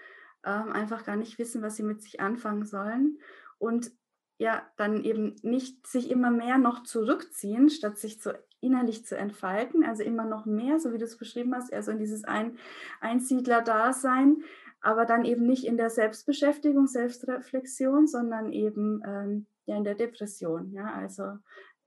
ähm, 0.44 0.72
einfach 0.72 1.06
gar 1.06 1.18
nicht 1.18 1.38
wissen, 1.38 1.62
was 1.62 1.76
sie 1.76 1.84
mit 1.84 2.02
sich 2.02 2.20
anfangen 2.20 2.66
sollen 2.66 3.20
und 3.60 3.92
ja, 4.40 4.66
dann 4.78 5.04
eben 5.04 5.36
nicht 5.44 5.86
sich 5.86 6.10
immer 6.10 6.32
mehr 6.32 6.58
noch 6.58 6.84
zurückziehen, 6.84 7.70
statt 7.70 7.98
sich 7.98 8.22
zu, 8.22 8.34
innerlich 8.62 9.06
zu 9.06 9.18
entfalten, 9.18 9.84
also 9.84 10.02
immer 10.02 10.24
noch 10.24 10.46
mehr, 10.46 10.80
so 10.80 10.94
wie 10.94 10.98
du 10.98 11.04
es 11.04 11.18
beschrieben 11.18 11.54
hast, 11.54 11.72
eher 11.72 11.84
so 11.84 11.92
in 11.92 12.00
dieses 12.00 12.24
Ein 12.24 12.58
Einsiedler-Dasein, 13.02 14.44
aber 14.80 15.06
dann 15.06 15.26
eben 15.26 15.46
nicht 15.46 15.66
in 15.66 15.76
der 15.76 15.90
Selbstbeschäftigung, 15.90 16.88
Selbstreflexion, 16.88 18.08
sondern 18.08 18.54
eben 18.54 19.04
ähm, 19.06 19.46
ja 19.66 19.76
in 19.76 19.84
der 19.84 19.96
Depression. 19.96 20.72
Ja, 20.72 20.94
also 20.94 21.38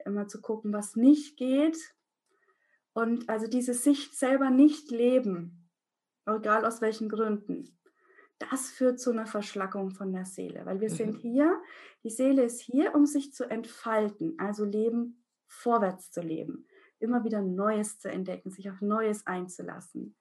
immer 0.04 0.28
zu 0.28 0.42
gucken, 0.42 0.74
was 0.74 0.94
nicht 0.94 1.38
geht 1.38 1.78
und 2.92 3.30
also 3.30 3.46
diese 3.46 3.72
Sicht 3.72 4.14
selber 4.14 4.50
nicht 4.50 4.90
leben, 4.90 5.70
egal 6.26 6.66
aus 6.66 6.82
welchen 6.82 7.08
Gründen. 7.08 7.78
Das 8.50 8.70
führt 8.70 9.00
zu 9.00 9.10
einer 9.10 9.26
Verschlackung 9.26 9.90
von 9.90 10.12
der 10.12 10.24
Seele, 10.24 10.64
weil 10.64 10.80
wir 10.80 10.90
mhm. 10.90 10.94
sind 10.94 11.16
hier, 11.16 11.60
die 12.04 12.10
Seele 12.10 12.44
ist 12.44 12.60
hier, 12.60 12.94
um 12.94 13.06
sich 13.06 13.32
zu 13.32 13.48
entfalten, 13.48 14.34
also 14.38 14.64
Leben 14.64 15.24
vorwärts 15.46 16.10
zu 16.10 16.20
leben, 16.20 16.66
immer 16.98 17.24
wieder 17.24 17.42
Neues 17.42 17.98
zu 17.98 18.10
entdecken, 18.10 18.50
sich 18.50 18.70
auf 18.70 18.80
Neues 18.80 19.26
einzulassen. 19.26 20.16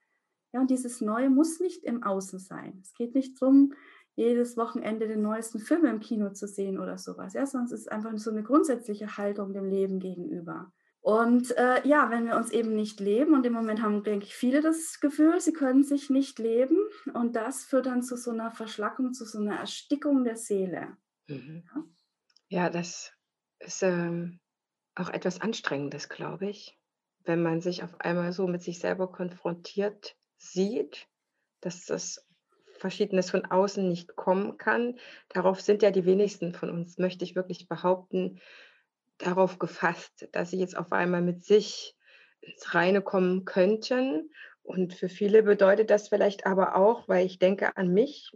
Ja, 0.53 0.59
und 0.59 0.69
dieses 0.69 0.99
Neue 0.99 1.29
muss 1.29 1.59
nicht 1.59 1.83
im 1.83 2.03
Außen 2.03 2.39
sein. 2.39 2.79
Es 2.81 2.93
geht 2.93 3.15
nicht 3.15 3.41
darum, 3.41 3.73
jedes 4.15 4.57
Wochenende 4.57 5.07
den 5.07 5.21
neuesten 5.21 5.59
Film 5.59 5.85
im 5.85 6.01
Kino 6.01 6.31
zu 6.31 6.47
sehen 6.47 6.79
oder 6.79 6.97
sowas, 6.97 7.33
ja, 7.33 7.45
sondern 7.45 7.67
es 7.67 7.71
ist 7.71 7.91
einfach 7.91 8.11
so 8.17 8.29
eine 8.29 8.43
grundsätzliche 8.43 9.17
Haltung 9.17 9.53
dem 9.53 9.65
Leben 9.65 9.99
gegenüber. 9.99 10.73
Und 11.01 11.57
äh, 11.57 11.85
ja, 11.87 12.11
wenn 12.11 12.27
wir 12.27 12.35
uns 12.35 12.51
eben 12.51 12.75
nicht 12.75 12.99
leben, 12.99 13.33
und 13.33 13.45
im 13.45 13.53
Moment 13.53 13.81
haben, 13.81 14.03
denke 14.03 14.25
ich, 14.27 14.35
viele 14.35 14.61
das 14.61 14.99
Gefühl, 14.99 15.41
sie 15.41 15.53
können 15.53 15.83
sich 15.83 16.11
nicht 16.11 16.37
leben. 16.37 16.77
Und 17.13 17.35
das 17.35 17.63
führt 17.63 17.87
dann 17.87 18.03
zu 18.03 18.15
so 18.15 18.31
einer 18.31 18.51
Verschlackung, 18.51 19.13
zu 19.13 19.25
so 19.25 19.39
einer 19.39 19.57
Erstickung 19.57 20.23
der 20.23 20.37
Seele. 20.37 20.95
Mhm. 21.27 21.63
Ja? 21.65 21.83
ja, 22.49 22.69
das 22.69 23.13
ist 23.59 23.81
ähm, 23.81 24.39
auch 24.93 25.09
etwas 25.09 25.41
Anstrengendes, 25.41 26.07
glaube 26.07 26.47
ich, 26.49 26.77
wenn 27.23 27.41
man 27.41 27.61
sich 27.61 27.81
auf 27.83 27.99
einmal 27.99 28.31
so 28.31 28.47
mit 28.47 28.61
sich 28.61 28.77
selber 28.77 29.11
konfrontiert 29.11 30.15
sieht, 30.37 31.07
dass 31.61 31.85
das 31.85 32.27
Verschiedenes 32.77 33.31
von 33.31 33.45
außen 33.45 33.87
nicht 33.87 34.15
kommen 34.15 34.57
kann. 34.57 34.99
Darauf 35.29 35.61
sind 35.61 35.81
ja 35.81 35.89
die 35.89 36.05
wenigsten 36.05 36.53
von 36.53 36.69
uns, 36.69 36.99
möchte 36.99 37.23
ich 37.23 37.35
wirklich 37.35 37.67
behaupten, 37.67 38.39
darauf 39.25 39.59
gefasst, 39.59 40.27
dass 40.31 40.51
sie 40.51 40.59
jetzt 40.59 40.77
auf 40.77 40.91
einmal 40.91 41.21
mit 41.21 41.43
sich 41.43 41.95
ins 42.41 42.73
Reine 42.73 43.01
kommen 43.01 43.45
könnten. 43.45 44.31
Und 44.63 44.93
für 44.93 45.09
viele 45.09 45.43
bedeutet 45.43 45.89
das 45.89 46.09
vielleicht 46.09 46.45
aber 46.45 46.75
auch, 46.75 47.07
weil 47.07 47.25
ich 47.25 47.39
denke 47.39 47.75
an 47.77 47.93
mich, 47.93 48.31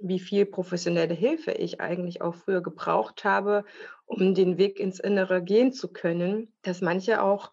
wie 0.00 0.20
viel 0.20 0.46
professionelle 0.46 1.14
Hilfe 1.14 1.52
ich 1.52 1.80
eigentlich 1.80 2.22
auch 2.22 2.34
früher 2.34 2.62
gebraucht 2.62 3.24
habe, 3.24 3.64
um 4.06 4.34
den 4.34 4.58
Weg 4.58 4.78
ins 4.78 5.00
Innere 5.00 5.42
gehen 5.42 5.72
zu 5.72 5.92
können, 5.92 6.52
dass 6.62 6.80
manche 6.80 7.22
auch 7.22 7.52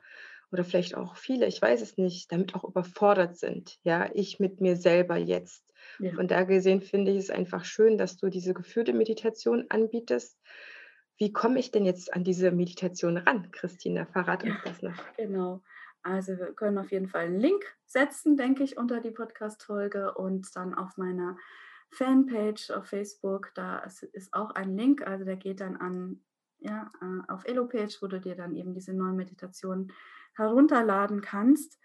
oder 0.52 0.64
vielleicht 0.64 0.96
auch 0.96 1.18
viele, 1.18 1.48
ich 1.48 1.62
weiß 1.62 1.82
es 1.82 1.98
nicht, 1.98 2.32
damit 2.32 2.56
auch 2.56 2.64
überfordert 2.64 3.36
sind. 3.38 3.78
Ja, 3.84 4.10
ich 4.14 4.40
mit 4.40 4.62
mir 4.62 4.78
selber 4.78 5.18
jetzt. 5.18 5.64
Ja. 6.00 6.14
Von 6.14 6.28
da 6.28 6.44
gesehen 6.44 6.82
finde 6.82 7.12
ich 7.12 7.18
es 7.18 7.30
einfach 7.30 7.66
schön, 7.66 7.98
dass 7.98 8.18
du 8.18 8.30
diese 8.30 8.54
geführte 8.54 8.94
Meditation 8.94 9.66
anbietest, 9.70 10.40
wie 11.18 11.32
komme 11.32 11.60
ich 11.60 11.72
denn 11.72 11.86
jetzt 11.86 12.14
an 12.14 12.24
diese 12.24 12.52
Meditation 12.52 13.18
ran, 13.18 13.52
Christina? 13.52 14.06
Verrat 14.06 14.44
uns 14.44 14.56
das 14.64 14.82
noch. 14.82 14.94
Genau. 15.18 15.62
Also 16.04 16.38
wir 16.38 16.54
können 16.54 16.78
auf 16.78 16.92
jeden 16.92 17.08
Fall 17.08 17.26
einen 17.26 17.40
Link 17.40 17.64
setzen, 17.86 18.38
denke 18.38 18.64
ich, 18.64 18.78
unter 18.78 19.00
die 19.00 19.12
Podcast-Folge 19.12 20.14
und 20.14 20.56
dann 20.56 20.76
auf 20.76 20.98
meiner 20.98 21.38
Fanpage 21.90 22.72
auf 22.72 22.86
Facebook, 22.88 23.52
da 23.56 23.80
ist 23.80 24.34
auch 24.34 24.52
ein 24.52 24.76
Link, 24.76 25.08
also 25.08 25.24
der 25.24 25.38
geht 25.38 25.62
dann 25.62 25.78
an, 25.78 26.22
ja, 26.60 26.92
äh, 27.02 27.32
auf 27.32 27.46
Elo-Page, 27.46 28.02
wo 28.02 28.08
du 28.08 28.20
dir 28.20 28.36
dann 28.36 28.54
eben 28.54 28.74
diese 28.74 28.94
neuen 28.94 29.16
Meditationen 29.16 29.92
herunterladen 30.36 31.22
kannst. 31.22 31.80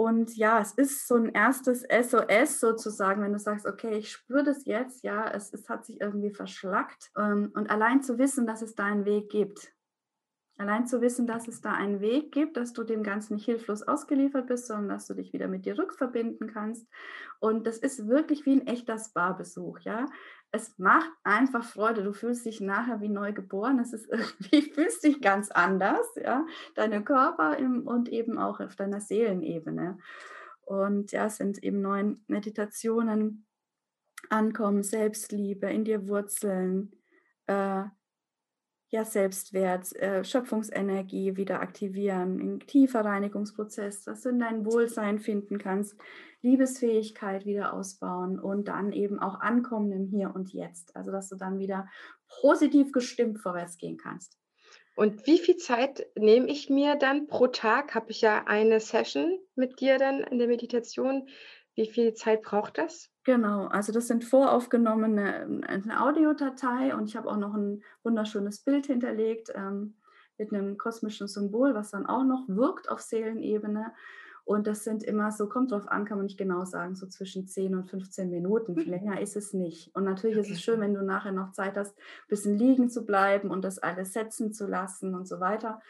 Und 0.00 0.34
ja, 0.34 0.62
es 0.62 0.72
ist 0.72 1.06
so 1.06 1.16
ein 1.16 1.28
erstes 1.28 1.82
SOS 1.82 2.58
sozusagen, 2.58 3.20
wenn 3.20 3.34
du 3.34 3.38
sagst, 3.38 3.66
okay, 3.66 3.98
ich 3.98 4.10
spüre 4.10 4.42
das 4.42 4.64
jetzt, 4.64 5.04
ja, 5.04 5.30
es, 5.30 5.52
es 5.52 5.68
hat 5.68 5.84
sich 5.84 6.00
irgendwie 6.00 6.30
verschlackt. 6.30 7.10
Ähm, 7.18 7.52
und 7.54 7.68
allein 7.68 8.02
zu 8.02 8.16
wissen, 8.16 8.46
dass 8.46 8.62
es 8.62 8.74
da 8.74 8.86
einen 8.86 9.04
Weg 9.04 9.28
gibt, 9.28 9.74
Allein 10.60 10.86
zu 10.86 11.00
wissen, 11.00 11.26
dass 11.26 11.48
es 11.48 11.62
da 11.62 11.72
einen 11.72 12.02
Weg 12.02 12.32
gibt, 12.32 12.58
dass 12.58 12.74
du 12.74 12.84
dem 12.84 13.02
Ganzen 13.02 13.36
nicht 13.36 13.46
hilflos 13.46 13.82
ausgeliefert 13.82 14.46
bist, 14.46 14.66
sondern 14.66 14.90
dass 14.90 15.06
du 15.06 15.14
dich 15.14 15.32
wieder 15.32 15.48
mit 15.48 15.64
dir 15.64 15.78
rückverbinden 15.78 16.52
kannst. 16.52 16.86
Und 17.38 17.66
das 17.66 17.78
ist 17.78 18.06
wirklich 18.08 18.44
wie 18.44 18.60
ein 18.60 18.66
echter 18.66 18.98
Spa-Besuch, 18.98 19.78
ja. 19.80 20.04
Es 20.50 20.78
macht 20.78 21.10
einfach 21.24 21.64
Freude. 21.64 22.02
Du 22.02 22.12
fühlst 22.12 22.44
dich 22.44 22.60
nachher 22.60 23.00
wie 23.00 23.08
neu 23.08 23.32
geboren. 23.32 23.78
Es 23.78 23.94
ist 23.94 24.06
irgendwie, 24.10 24.70
fühlst 24.70 25.02
dich 25.02 25.22
ganz 25.22 25.50
anders, 25.50 26.06
ja. 26.16 26.44
Deine 26.74 27.02
Körper 27.02 27.56
im, 27.56 27.86
und 27.86 28.10
eben 28.10 28.36
auch 28.36 28.60
auf 28.60 28.76
deiner 28.76 29.00
Seelenebene. 29.00 29.96
Und 30.66 31.10
ja, 31.12 31.24
es 31.24 31.38
sind 31.38 31.64
eben 31.64 31.80
neun 31.80 32.22
Meditationen, 32.26 33.46
Ankommen, 34.28 34.82
Selbstliebe, 34.82 35.70
in 35.70 35.86
dir 35.86 36.06
Wurzeln, 36.06 36.92
äh, 37.46 37.84
ja, 38.90 39.04
Selbstwert, 39.04 39.94
äh, 39.96 40.24
Schöpfungsenergie 40.24 41.36
wieder 41.36 41.60
aktivieren, 41.60 42.56
ein 42.56 42.60
tiefer 42.60 43.04
Reinigungsprozess, 43.04 44.02
dass 44.02 44.22
du 44.22 44.30
in 44.30 44.40
dein 44.40 44.66
Wohlsein 44.66 45.20
finden 45.20 45.58
kannst, 45.58 45.96
Liebesfähigkeit 46.42 47.46
wieder 47.46 47.72
ausbauen 47.72 48.40
und 48.40 48.66
dann 48.66 48.92
eben 48.92 49.20
auch 49.20 49.40
ankommen 49.40 49.92
im 49.92 50.06
Hier 50.06 50.34
und 50.34 50.52
Jetzt. 50.52 50.96
Also, 50.96 51.12
dass 51.12 51.28
du 51.28 51.36
dann 51.36 51.60
wieder 51.60 51.88
positiv 52.40 52.90
gestimmt 52.92 53.38
vorwärts 53.40 53.78
gehen 53.78 53.96
kannst. 53.96 54.36
Und 54.96 55.24
wie 55.26 55.38
viel 55.38 55.56
Zeit 55.56 56.06
nehme 56.16 56.48
ich 56.48 56.68
mir 56.68 56.96
dann 56.96 57.28
pro 57.28 57.46
Tag? 57.46 57.94
Habe 57.94 58.10
ich 58.10 58.20
ja 58.20 58.44
eine 58.46 58.80
Session 58.80 59.38
mit 59.54 59.80
dir 59.80 59.98
dann 59.98 60.20
in 60.20 60.38
der 60.38 60.48
Meditation. 60.48 61.28
Wie 61.74 61.86
viel 61.86 62.14
Zeit 62.14 62.42
braucht 62.42 62.76
das? 62.78 63.09
Genau, 63.30 63.66
also 63.66 63.92
das 63.92 64.08
sind 64.08 64.24
voraufgenommene 64.24 65.42
ähm, 65.42 65.60
eine 65.64 66.02
Audiodatei 66.02 66.96
und 66.96 67.04
ich 67.04 67.16
habe 67.16 67.30
auch 67.30 67.36
noch 67.36 67.54
ein 67.54 67.84
wunderschönes 68.02 68.64
Bild 68.64 68.86
hinterlegt 68.86 69.52
ähm, 69.54 69.94
mit 70.36 70.52
einem 70.52 70.76
kosmischen 70.76 71.28
Symbol, 71.28 71.72
was 71.72 71.92
dann 71.92 72.06
auch 72.06 72.24
noch 72.24 72.48
wirkt 72.48 72.90
auf 72.90 73.00
Seelenebene. 73.00 73.92
Und 74.44 74.66
das 74.66 74.82
sind 74.82 75.04
immer 75.04 75.30
so, 75.30 75.48
kommt 75.48 75.70
drauf 75.70 75.86
an, 75.86 76.06
kann 76.06 76.18
man 76.18 76.26
nicht 76.26 76.38
genau 76.38 76.64
sagen, 76.64 76.96
so 76.96 77.06
zwischen 77.06 77.46
10 77.46 77.76
und 77.76 77.84
15 77.88 78.30
Minuten. 78.30 78.72
Mhm. 78.72 78.80
Länger 78.80 79.20
ist 79.20 79.36
es 79.36 79.54
nicht. 79.54 79.94
Und 79.94 80.02
natürlich 80.02 80.38
ist 80.38 80.50
es 80.50 80.60
schön, 80.60 80.80
wenn 80.80 80.94
du 80.94 81.04
nachher 81.04 81.30
noch 81.30 81.52
Zeit 81.52 81.76
hast, 81.76 81.96
ein 81.96 82.28
bisschen 82.30 82.58
liegen 82.58 82.90
zu 82.90 83.06
bleiben 83.06 83.52
und 83.52 83.62
das 83.62 83.78
alles 83.78 84.12
setzen 84.12 84.52
zu 84.52 84.66
lassen 84.66 85.14
und 85.14 85.28
so 85.28 85.38
weiter. 85.38 85.80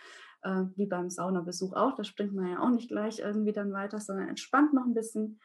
Äh, 0.43 0.65
wie 0.77 0.85
beim 0.85 1.09
Saunabesuch 1.09 1.73
auch. 1.73 1.95
Da 1.95 2.05
springt 2.05 2.35
man 2.35 2.51
ja 2.51 2.61
auch 2.61 2.69
nicht 2.69 2.91
gleich 2.91 3.21
irgendwie 3.21 3.53
dann 3.53 3.73
weiter, 3.73 3.99
sondern 3.99 4.29
entspannt 4.29 4.75
noch 4.75 4.85
ein 4.85 4.93
bisschen. 4.93 5.41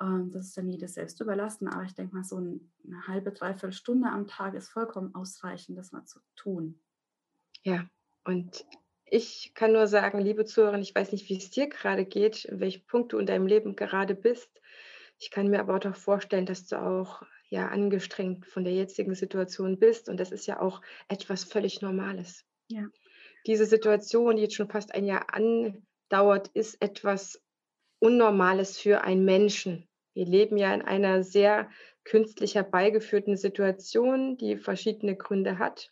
Ähm, 0.00 0.32
das 0.32 0.46
ist 0.46 0.56
dann 0.56 0.68
jedes 0.68 0.94
selbst 0.94 1.20
überlassen, 1.20 1.68
aber 1.68 1.84
ich 1.84 1.94
denke 1.94 2.14
mal, 2.14 2.24
so 2.24 2.36
eine 2.36 3.06
halbe, 3.06 3.32
dreiviertel 3.32 3.72
Stunde 3.72 4.08
am 4.08 4.26
Tag 4.26 4.54
ist 4.54 4.68
vollkommen 4.68 5.14
ausreichend, 5.14 5.78
das 5.78 5.92
mal 5.92 6.04
zu 6.04 6.20
tun. 6.36 6.80
Ja, 7.62 7.86
und 8.24 8.64
ich 9.06 9.52
kann 9.54 9.72
nur 9.72 9.86
sagen, 9.86 10.18
liebe 10.18 10.44
Zuhörerin, 10.44 10.82
ich 10.82 10.94
weiß 10.94 11.12
nicht, 11.12 11.28
wie 11.28 11.36
es 11.36 11.50
dir 11.50 11.68
gerade 11.68 12.04
geht, 12.04 12.44
in 12.46 12.60
welchem 12.60 12.86
Punkt 12.86 13.12
du 13.12 13.18
in 13.18 13.26
deinem 13.26 13.46
Leben 13.46 13.76
gerade 13.76 14.14
bist. 14.14 14.50
Ich 15.18 15.30
kann 15.30 15.48
mir 15.48 15.60
aber 15.60 15.76
auch 15.76 15.94
vorstellen, 15.94 16.46
dass 16.46 16.66
du 16.66 16.80
auch 16.80 17.22
ja 17.48 17.68
angestrengt 17.68 18.46
von 18.46 18.64
der 18.64 18.74
jetzigen 18.74 19.14
Situation 19.14 19.78
bist 19.78 20.08
und 20.08 20.18
das 20.18 20.32
ist 20.32 20.46
ja 20.46 20.60
auch 20.60 20.82
etwas 21.08 21.44
völlig 21.44 21.82
Normales. 21.82 22.44
Ja. 22.68 22.86
Diese 23.46 23.66
Situation, 23.66 24.36
die 24.36 24.42
jetzt 24.42 24.56
schon 24.56 24.70
fast 24.70 24.94
ein 24.94 25.04
Jahr 25.04 25.26
andauert, 25.32 26.48
ist 26.48 26.80
etwas 26.82 27.40
Unnormales 27.98 28.78
für 28.78 29.02
einen 29.02 29.24
Menschen. 29.24 29.88
Wir 30.14 30.26
leben 30.26 30.56
ja 30.56 30.72
in 30.72 30.82
einer 30.82 31.22
sehr 31.22 31.68
künstlich 32.04 32.54
herbeigeführten 32.54 33.36
Situation, 33.36 34.36
die 34.36 34.56
verschiedene 34.56 35.16
Gründe 35.16 35.58
hat, 35.58 35.90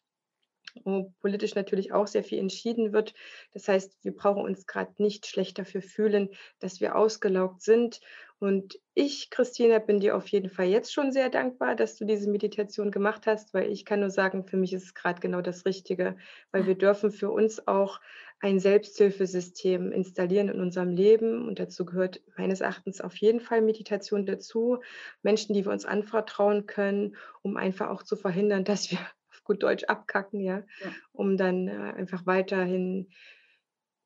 wo 0.84 1.12
politisch 1.20 1.54
natürlich 1.54 1.92
auch 1.92 2.06
sehr 2.06 2.22
viel 2.22 2.38
entschieden 2.38 2.92
wird. 2.92 3.14
Das 3.52 3.68
heißt, 3.68 3.96
wir 4.02 4.14
brauchen 4.14 4.42
uns 4.42 4.66
gerade 4.66 4.92
nicht 5.02 5.26
schlecht 5.26 5.58
dafür 5.58 5.82
fühlen, 5.82 6.28
dass 6.60 6.80
wir 6.80 6.96
ausgelaugt 6.96 7.62
sind 7.62 8.00
und 8.42 8.80
ich, 8.94 9.30
Christina, 9.30 9.78
bin 9.78 10.00
dir 10.00 10.16
auf 10.16 10.26
jeden 10.26 10.50
Fall 10.50 10.66
jetzt 10.66 10.92
schon 10.92 11.12
sehr 11.12 11.30
dankbar, 11.30 11.76
dass 11.76 11.94
du 11.94 12.04
diese 12.04 12.28
Meditation 12.28 12.90
gemacht 12.90 13.28
hast, 13.28 13.54
weil 13.54 13.70
ich 13.70 13.84
kann 13.84 14.00
nur 14.00 14.10
sagen, 14.10 14.44
für 14.44 14.56
mich 14.56 14.72
ist 14.72 14.82
es 14.82 14.94
gerade 14.94 15.20
genau 15.20 15.42
das 15.42 15.64
Richtige, 15.64 16.16
weil 16.50 16.66
wir 16.66 16.74
dürfen 16.74 17.12
für 17.12 17.30
uns 17.30 17.68
auch 17.68 18.00
ein 18.40 18.58
Selbsthilfesystem 18.58 19.92
installieren 19.92 20.48
in 20.48 20.60
unserem 20.60 20.90
Leben. 20.90 21.46
Und 21.46 21.60
dazu 21.60 21.84
gehört 21.84 22.20
meines 22.36 22.60
Erachtens 22.60 23.00
auf 23.00 23.14
jeden 23.16 23.38
Fall 23.38 23.62
Meditation 23.62 24.26
dazu. 24.26 24.80
Menschen, 25.22 25.54
die 25.54 25.64
wir 25.64 25.70
uns 25.70 25.84
anvertrauen 25.84 26.66
können, 26.66 27.14
um 27.42 27.56
einfach 27.56 27.90
auch 27.90 28.02
zu 28.02 28.16
verhindern, 28.16 28.64
dass 28.64 28.90
wir 28.90 28.98
auf 29.30 29.44
gut 29.44 29.62
Deutsch 29.62 29.84
abkacken, 29.84 30.40
ja, 30.40 30.64
ja. 30.80 30.90
um 31.12 31.36
dann 31.36 31.68
äh, 31.68 31.92
einfach 31.94 32.26
weiterhin 32.26 33.06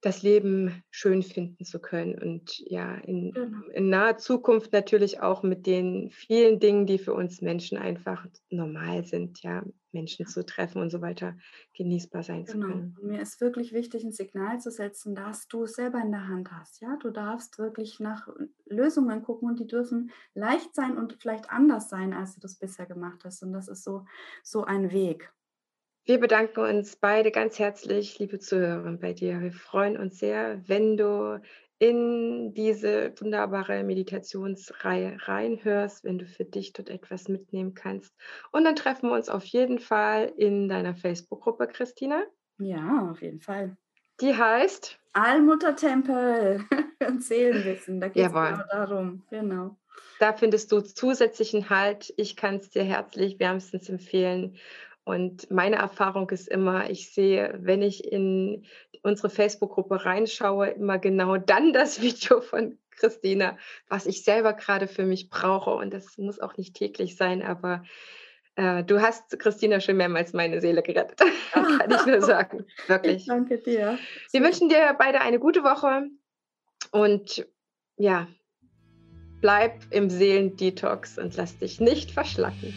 das 0.07 0.23
Leben 0.23 0.85
schön 0.91 1.25
finden 1.25 1.65
zu 1.65 1.81
können 1.81 2.17
und 2.17 2.59
ja, 2.59 2.95
in, 2.95 3.33
genau. 3.33 3.59
in 3.73 3.89
naher 3.91 4.19
Zukunft 4.19 4.73
natürlich 4.73 5.21
auch 5.21 5.43
mit 5.43 5.67
den 5.67 6.13
vielen 6.13 6.61
Dingen, 6.61 6.87
die 6.87 6.99
für 6.99 7.13
uns 7.13 7.43
Menschen 7.43 7.77
einfach 7.77 8.25
normal 8.49 9.05
sind, 9.05 9.43
ja, 9.43 9.65
Menschen 9.91 10.27
zu 10.27 10.47
treffen 10.47 10.81
und 10.81 10.91
so 10.91 11.01
weiter, 11.01 11.37
genießbar 11.75 12.23
sein 12.23 12.45
genau. 12.45 12.67
zu 12.67 12.73
können. 12.73 12.97
Mir 13.03 13.21
ist 13.21 13.41
wirklich 13.41 13.73
wichtig, 13.73 14.05
ein 14.05 14.13
Signal 14.13 14.61
zu 14.61 14.71
setzen, 14.71 15.17
dass 15.17 15.49
du 15.49 15.65
es 15.65 15.73
selber 15.73 16.01
in 16.01 16.13
der 16.13 16.29
Hand 16.29 16.53
hast. 16.53 16.81
Ja, 16.81 16.97
du 17.01 17.11
darfst 17.11 17.59
wirklich 17.59 17.99
nach 17.99 18.29
Lösungen 18.67 19.23
gucken 19.23 19.49
und 19.49 19.59
die 19.59 19.67
dürfen 19.67 20.13
leicht 20.35 20.73
sein 20.77 20.97
und 20.97 21.17
vielleicht 21.21 21.51
anders 21.51 21.89
sein, 21.89 22.13
als 22.13 22.35
du 22.35 22.41
das 22.41 22.55
bisher 22.55 22.87
gemacht 22.87 23.25
hast. 23.25 23.43
Und 23.43 23.53
das 23.53 23.67
ist 23.67 23.83
so, 23.83 24.05
so 24.45 24.63
ein 24.63 24.93
Weg. 24.93 25.33
Wir 26.09 26.21
bedanken 26.21 26.61
uns 26.61 26.95
beide 26.95 27.33
ganz 27.33 27.59
herzlich, 27.59 28.21
liebe 28.21 28.39
Zuhörer, 28.39 28.93
bei 28.93 29.13
dir. 29.13 29.41
Wir 29.41 29.51
freuen 29.51 29.97
uns 29.97 30.21
sehr, 30.21 30.63
wenn 30.69 30.97
du 30.97 31.41
in 31.81 32.55
diese 32.55 33.13
wunderbare 33.19 33.83
Meditationsreihe 33.83 35.17
reinhörst, 35.23 36.05
wenn 36.05 36.19
du 36.19 36.25
für 36.25 36.45
dich 36.45 36.73
dort 36.73 36.91
etwas 36.91 37.27
mitnehmen 37.27 37.75
kannst. 37.75 38.15
Und 38.53 38.63
dann 38.63 38.77
treffen 38.77 39.09
wir 39.09 39.17
uns 39.17 39.29
auf 39.29 39.45
jeden 39.47 39.81
Fall 39.81 40.33
in 40.37 40.69
deiner 40.69 40.95
Facebook-Gruppe, 40.95 41.67
Christina. 41.67 42.23
Ja, 42.59 43.09
auf 43.11 43.21
jeden 43.21 43.41
Fall. 43.41 43.77
Die 44.21 44.33
heißt 44.33 45.01
Allmuttertempel 45.13 46.65
und 47.05 47.25
Seelenwissen. 47.25 48.01
Da 48.01 48.07
geht 48.11 48.27
es 48.27 48.33
genau 48.33 48.63
darum. 48.71 49.25
Genau. 49.31 49.77
Da 50.21 50.33
findest 50.33 50.71
du 50.71 50.81
zusätzlichen 50.81 51.69
Halt. 51.69 52.15
Ich 52.17 52.37
kann 52.37 52.57
es 52.57 52.71
dir 52.71 52.85
herzlich 52.85 53.41
wärmstens 53.41 53.89
empfehlen. 53.89 54.57
Und 55.07 55.49
meine 55.53 55.77
Erfahrung 55.77 56.29
ist 56.31 56.49
immer, 56.49 56.91
ich 56.91 57.15
sehe, 57.15 57.57
wenn 57.63 57.81
ich 57.81 58.11
in 58.11 58.67
unsere 59.03 59.31
Facebook-Gruppe 59.31 60.05
reinschaue, 60.05 60.71
immer 60.71 60.99
genau 60.99 61.37
dann 61.37 61.73
das 61.73 62.01
Video 62.03 62.41
von 62.41 62.77
Christina, 62.91 63.57
was 63.89 64.07
ich 64.07 64.25
selber 64.25 64.53
gerade 64.53 64.89
für 64.89 65.05
mich 65.05 65.31
brauche. 65.31 65.71
Und 65.71 65.95
das 65.95 66.19
muss 66.19 66.41
auch 66.41 66.57
nicht 66.57 66.75
täglich 66.75 67.17
sein, 67.17 67.45
aber 67.45 67.85
äh, 68.57 68.83
du 68.83 69.01
hast, 69.01 69.39
Christina, 69.39 69.79
schon 69.79 69.97
mehrmals 69.97 70.33
meine 70.33 70.61
Seele 70.61 70.83
gerettet. 70.83 71.21
Kann 71.53 71.89
ich 71.89 72.07
nur 72.07 72.21
sagen. 72.21 72.67
Wirklich. 72.89 73.19
Ich 73.19 73.27
danke 73.27 73.59
dir. 73.59 74.01
Wir 74.33 74.43
wünschen 74.43 74.69
dir 74.69 74.97
beide 74.99 75.21
eine 75.21 75.39
gute 75.39 75.63
Woche 75.63 76.09
und 76.91 77.47
ja, 77.97 78.27
bleib 79.41 79.83
im 79.91 80.11
Seelendetox 80.11 81.17
und 81.17 81.37
lass 81.37 81.57
dich 81.59 81.79
nicht 81.79 82.11
verschlacken. 82.11 82.75